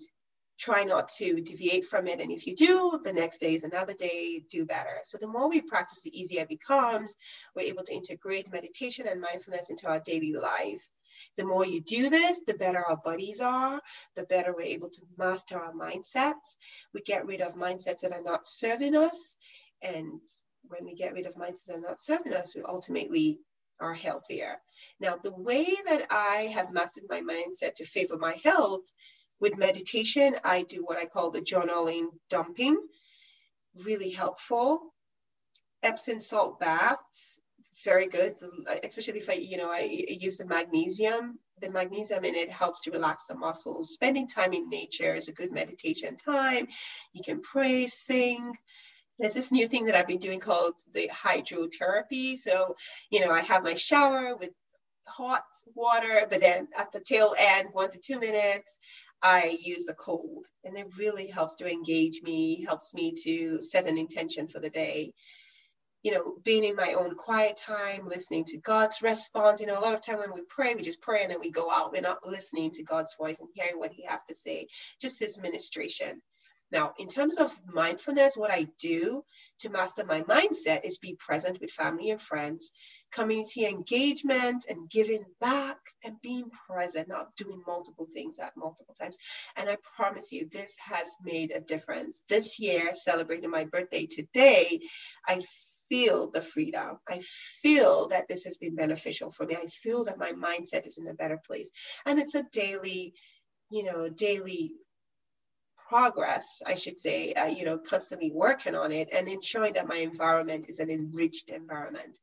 try 0.59 0.83
not 0.83 1.09
to 1.09 1.41
deviate 1.41 1.85
from 1.85 2.07
it. 2.07 2.19
And 2.19 2.31
if 2.31 2.45
you 2.45 2.55
do 2.55 2.99
the 3.03 3.13
next 3.13 3.39
day 3.39 3.55
is 3.55 3.63
another 3.63 3.93
day 3.93 4.43
do 4.49 4.65
better. 4.65 4.99
So 5.03 5.17
the 5.17 5.27
more 5.27 5.49
we 5.49 5.61
practice 5.61 6.01
the 6.01 6.17
easier 6.17 6.41
it 6.41 6.49
becomes. 6.49 7.15
We're 7.55 7.63
able 7.63 7.83
to 7.83 7.93
integrate 7.93 8.51
meditation 8.51 9.07
and 9.07 9.21
mindfulness 9.21 9.69
into 9.69 9.87
our 9.87 9.99
daily 9.99 10.33
life 10.33 10.87
the 11.37 11.45
more 11.45 11.65
you 11.65 11.81
do 11.81 12.09
this, 12.09 12.41
the 12.45 12.53
better 12.53 12.83
our 12.83 12.97
bodies 12.97 13.41
are, 13.41 13.81
the 14.15 14.25
better 14.25 14.53
we're 14.53 14.63
able 14.63 14.89
to 14.89 15.01
master 15.17 15.57
our 15.57 15.73
mindsets. 15.73 16.57
We 16.93 17.01
get 17.01 17.25
rid 17.25 17.41
of 17.41 17.55
mindsets 17.55 18.01
that 18.01 18.13
are 18.13 18.23
not 18.23 18.45
serving 18.45 18.95
us. 18.95 19.37
And 19.81 20.21
when 20.63 20.85
we 20.85 20.95
get 20.95 21.13
rid 21.13 21.25
of 21.25 21.35
mindsets 21.35 21.65
that 21.67 21.77
are 21.77 21.81
not 21.81 21.99
serving 21.99 22.33
us, 22.33 22.55
we 22.55 22.61
ultimately 22.63 23.39
are 23.79 23.93
healthier. 23.93 24.57
Now, 24.99 25.17
the 25.21 25.35
way 25.35 25.65
that 25.87 26.07
I 26.09 26.51
have 26.53 26.71
mastered 26.71 27.05
my 27.09 27.21
mindset 27.21 27.75
to 27.75 27.85
favor 27.85 28.17
my 28.17 28.39
health 28.43 28.85
with 29.39 29.57
meditation, 29.57 30.35
I 30.43 30.63
do 30.63 30.83
what 30.83 30.97
I 30.97 31.05
call 31.05 31.31
the 31.31 31.41
journaling 31.41 32.07
dumping, 32.29 32.77
really 33.83 34.11
helpful. 34.11 34.93
Epsom 35.81 36.19
salt 36.21 36.61
baths, 36.61 37.39
very 37.83 38.07
good, 38.07 38.35
especially 38.83 39.19
if 39.19 39.29
I, 39.29 39.33
you 39.33 39.57
know, 39.57 39.71
I 39.71 40.05
use 40.07 40.37
the 40.37 40.45
magnesium. 40.45 41.39
The 41.61 41.69
magnesium 41.69 42.25
in 42.25 42.35
it 42.35 42.49
helps 42.49 42.81
to 42.81 42.91
relax 42.91 43.25
the 43.25 43.35
muscles. 43.35 43.93
Spending 43.93 44.27
time 44.27 44.53
in 44.53 44.69
nature 44.69 45.13
is 45.15 45.27
a 45.27 45.33
good 45.33 45.51
meditation 45.51 46.17
time. 46.17 46.67
You 47.13 47.23
can 47.23 47.41
pray, 47.41 47.87
sing. 47.87 48.55
There's 49.19 49.33
this 49.33 49.51
new 49.51 49.67
thing 49.67 49.85
that 49.85 49.95
I've 49.95 50.07
been 50.07 50.19
doing 50.19 50.39
called 50.39 50.73
the 50.93 51.09
hydrotherapy. 51.09 52.37
So, 52.37 52.75
you 53.09 53.19
know, 53.19 53.31
I 53.31 53.41
have 53.41 53.63
my 53.63 53.75
shower 53.75 54.35
with 54.35 54.49
hot 55.07 55.43
water, 55.75 56.25
but 56.29 56.41
then 56.41 56.67
at 56.75 56.91
the 56.91 56.99
tail 56.99 57.35
end, 57.37 57.69
one 57.71 57.91
to 57.91 57.99
two 57.99 58.19
minutes, 58.19 58.77
I 59.21 59.57
use 59.61 59.85
the 59.85 59.93
cold. 59.93 60.47
And 60.63 60.77
it 60.77 60.97
really 60.97 61.27
helps 61.27 61.55
to 61.55 61.71
engage 61.71 62.21
me, 62.23 62.65
helps 62.65 62.93
me 62.93 63.13
to 63.23 63.61
set 63.61 63.87
an 63.87 63.97
intention 63.97 64.47
for 64.47 64.59
the 64.59 64.69
day 64.69 65.13
you 66.03 66.11
know, 66.11 66.35
being 66.43 66.65
in 66.65 66.75
my 66.75 66.93
own 66.93 67.15
quiet 67.15 67.57
time, 67.57 68.07
listening 68.07 68.43
to 68.45 68.57
God's 68.57 69.01
response. 69.01 69.61
You 69.61 69.67
know, 69.67 69.79
a 69.79 69.81
lot 69.81 69.95
of 69.95 70.01
time 70.01 70.19
when 70.19 70.33
we 70.33 70.41
pray, 70.47 70.75
we 70.75 70.81
just 70.81 71.01
pray 71.01 71.23
and 71.23 71.31
then 71.31 71.39
we 71.39 71.49
go 71.49 71.71
out. 71.71 71.93
We're 71.93 72.01
not 72.01 72.27
listening 72.27 72.71
to 72.71 72.83
God's 72.83 73.15
voice 73.15 73.39
and 73.39 73.49
hearing 73.53 73.79
what 73.79 73.93
He 73.93 74.03
has 74.05 74.23
to 74.25 74.35
say, 74.35 74.67
just 75.01 75.19
His 75.19 75.39
ministration. 75.39 76.21
Now, 76.73 76.93
in 76.97 77.07
terms 77.07 77.37
of 77.37 77.55
mindfulness, 77.71 78.35
what 78.35 78.49
I 78.49 78.67
do 78.79 79.23
to 79.59 79.69
master 79.69 80.03
my 80.05 80.23
mindset 80.23 80.83
is 80.83 80.97
be 80.97 81.15
present 81.15 81.61
with 81.61 81.69
family 81.69 82.09
and 82.09 82.19
friends, 82.19 82.71
community 83.11 83.67
engagement, 83.67 84.65
and 84.67 84.89
giving 84.89 85.23
back 85.39 85.77
and 86.03 86.19
being 86.23 86.49
present, 86.67 87.07
not 87.07 87.35
doing 87.37 87.61
multiple 87.67 88.07
things 88.11 88.39
at 88.39 88.57
multiple 88.57 88.95
times. 88.99 89.19
And 89.55 89.69
I 89.69 89.77
promise 89.95 90.31
you, 90.31 90.49
this 90.51 90.75
has 90.83 91.15
made 91.23 91.51
a 91.51 91.61
difference. 91.61 92.23
This 92.27 92.59
year, 92.59 92.95
celebrating 92.95 93.51
my 93.51 93.65
birthday 93.65 94.07
today, 94.07 94.79
I 95.27 95.41
feel 95.89 96.31
the 96.31 96.41
freedom. 96.41 96.97
I 97.07 97.21
feel 97.61 98.07
that 98.09 98.27
this 98.27 98.43
has 98.45 98.57
been 98.57 98.75
beneficial 98.75 99.31
for 99.31 99.45
me. 99.45 99.55
I 99.55 99.67
feel 99.67 100.05
that 100.05 100.17
my 100.17 100.31
mindset 100.31 100.87
is 100.87 100.97
in 100.97 101.07
a 101.07 101.13
better 101.13 101.39
place. 101.45 101.69
And 102.05 102.19
it's 102.19 102.35
a 102.35 102.45
daily, 102.51 103.13
you 103.69 103.83
know, 103.83 104.09
daily 104.09 104.73
progress, 105.89 106.61
I 106.65 106.75
should 106.75 106.97
say, 106.97 107.33
uh, 107.33 107.45
you 107.45 107.65
know, 107.65 107.77
constantly 107.77 108.31
working 108.33 108.75
on 108.75 108.91
it 108.91 109.09
and 109.11 109.27
ensuring 109.27 109.73
that 109.73 109.87
my 109.87 109.97
environment 109.97 110.65
is 110.69 110.79
an 110.79 110.89
enriched 110.89 111.49
environment. 111.49 112.17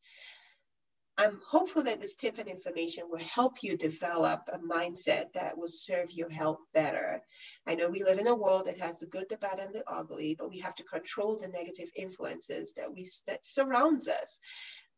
I'm 1.20 1.38
hopeful 1.46 1.82
that 1.82 2.00
this 2.00 2.14
tip 2.14 2.38
and 2.38 2.48
information 2.48 3.04
will 3.10 3.18
help 3.18 3.62
you 3.62 3.76
develop 3.76 4.40
a 4.50 4.58
mindset 4.58 5.34
that 5.34 5.58
will 5.58 5.68
serve 5.68 6.10
your 6.10 6.30
health 6.30 6.60
better. 6.72 7.20
I 7.66 7.74
know 7.74 7.90
we 7.90 8.02
live 8.02 8.18
in 8.18 8.26
a 8.26 8.34
world 8.34 8.66
that 8.66 8.80
has 8.80 9.00
the 9.00 9.06
good, 9.06 9.28
the 9.28 9.36
bad, 9.36 9.58
and 9.58 9.74
the 9.74 9.84
ugly, 9.86 10.34
but 10.34 10.48
we 10.48 10.60
have 10.60 10.74
to 10.76 10.82
control 10.82 11.36
the 11.36 11.48
negative 11.48 11.90
influences 11.94 12.72
that 12.78 12.90
we 12.90 13.06
that 13.26 13.44
surrounds 13.44 14.08
us 14.08 14.40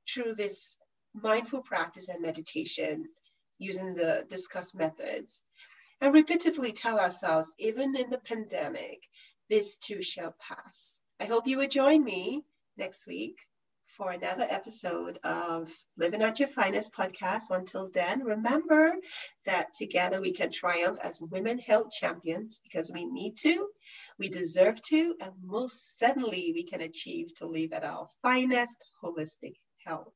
through 0.08 0.34
this 0.36 0.76
mindful 1.12 1.62
practice 1.62 2.08
and 2.08 2.22
meditation 2.22 3.08
using 3.58 3.92
the 3.92 4.24
discussed 4.28 4.76
methods. 4.76 5.42
And 6.00 6.14
repeatedly 6.14 6.70
tell 6.70 7.00
ourselves, 7.00 7.52
even 7.58 7.96
in 7.96 8.10
the 8.10 8.20
pandemic, 8.20 9.00
this 9.50 9.76
too 9.76 10.02
shall 10.02 10.36
pass. 10.38 11.00
I 11.18 11.24
hope 11.24 11.48
you 11.48 11.58
will 11.58 11.66
join 11.66 12.04
me 12.04 12.44
next 12.76 13.08
week 13.08 13.40
for 13.96 14.10
another 14.10 14.46
episode 14.48 15.18
of 15.22 15.70
Living 15.98 16.22
at 16.22 16.40
Your 16.40 16.48
Finest 16.48 16.94
podcast. 16.94 17.50
Until 17.50 17.90
then, 17.92 18.24
remember 18.24 18.94
that 19.44 19.74
together 19.74 20.20
we 20.20 20.32
can 20.32 20.50
triumph 20.50 20.98
as 21.02 21.20
women 21.20 21.58
health 21.58 21.90
champions 21.90 22.58
because 22.62 22.90
we 22.92 23.04
need 23.04 23.36
to, 23.38 23.68
we 24.18 24.28
deserve 24.28 24.80
to, 24.82 25.14
and 25.20 25.32
most 25.44 25.98
certainly 25.98 26.52
we 26.54 26.64
can 26.64 26.80
achieve 26.80 27.34
to 27.36 27.46
live 27.46 27.72
at 27.72 27.84
our 27.84 28.08
finest 28.22 28.76
holistic 29.02 29.56
health. 29.84 30.12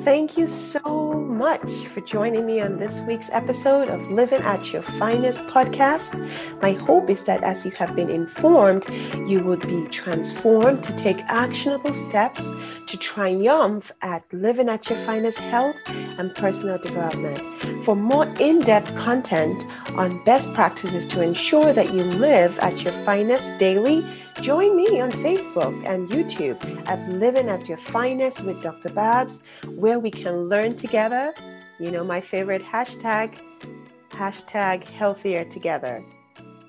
Thank 0.00 0.38
you 0.38 0.46
so 0.46 1.12
much 1.12 1.70
for 1.92 2.00
joining 2.00 2.46
me 2.46 2.58
on 2.58 2.78
this 2.78 3.02
week's 3.02 3.28
episode 3.30 3.88
of 3.88 4.00
Living 4.10 4.40
at 4.40 4.72
Your 4.72 4.82
Finest 4.82 5.46
podcast. 5.48 6.14
My 6.62 6.72
hope 6.72 7.10
is 7.10 7.24
that 7.24 7.42
as 7.42 7.66
you 7.66 7.70
have 7.72 7.94
been 7.94 8.08
informed, 8.08 8.86
you 9.28 9.44
would 9.44 9.60
be 9.60 9.86
transformed 9.88 10.82
to 10.84 10.96
take 10.96 11.18
actionable 11.26 11.92
steps 11.92 12.42
to 12.86 12.96
triumph 12.96 13.92
at 14.00 14.24
living 14.32 14.70
at 14.70 14.88
your 14.88 14.98
finest 15.00 15.38
health 15.38 15.76
and 15.86 16.34
personal 16.34 16.78
development. 16.78 17.40
For 17.84 17.94
more 17.94 18.26
in 18.40 18.60
depth 18.60 18.94
content 18.96 19.62
on 19.96 20.24
best 20.24 20.52
practices 20.54 21.06
to 21.08 21.20
ensure 21.20 21.74
that 21.74 21.92
you 21.92 22.04
live 22.04 22.58
at 22.60 22.80
your 22.82 22.94
finest 23.04 23.58
daily, 23.58 24.02
Join 24.40 24.76
me 24.76 25.00
on 25.00 25.10
Facebook 25.12 25.74
and 25.86 26.08
YouTube 26.08 26.58
at 26.88 27.08
Living 27.08 27.48
at 27.48 27.68
Your 27.68 27.78
Finest 27.78 28.42
with 28.42 28.62
Dr. 28.62 28.90
Babs, 28.90 29.42
where 29.68 29.98
we 29.98 30.10
can 30.10 30.48
learn 30.48 30.76
together. 30.76 31.32
You 31.78 31.90
know, 31.90 32.04
my 32.04 32.20
favorite 32.20 32.62
hashtag, 32.62 33.38
hashtag 34.10 34.88
healthier 34.88 35.44
together. 35.44 36.04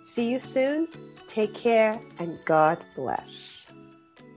See 0.06 0.32
you 0.32 0.40
soon. 0.40 0.88
Take 1.28 1.54
care 1.54 2.00
and 2.20 2.38
God 2.46 2.84
bless. 2.96 3.55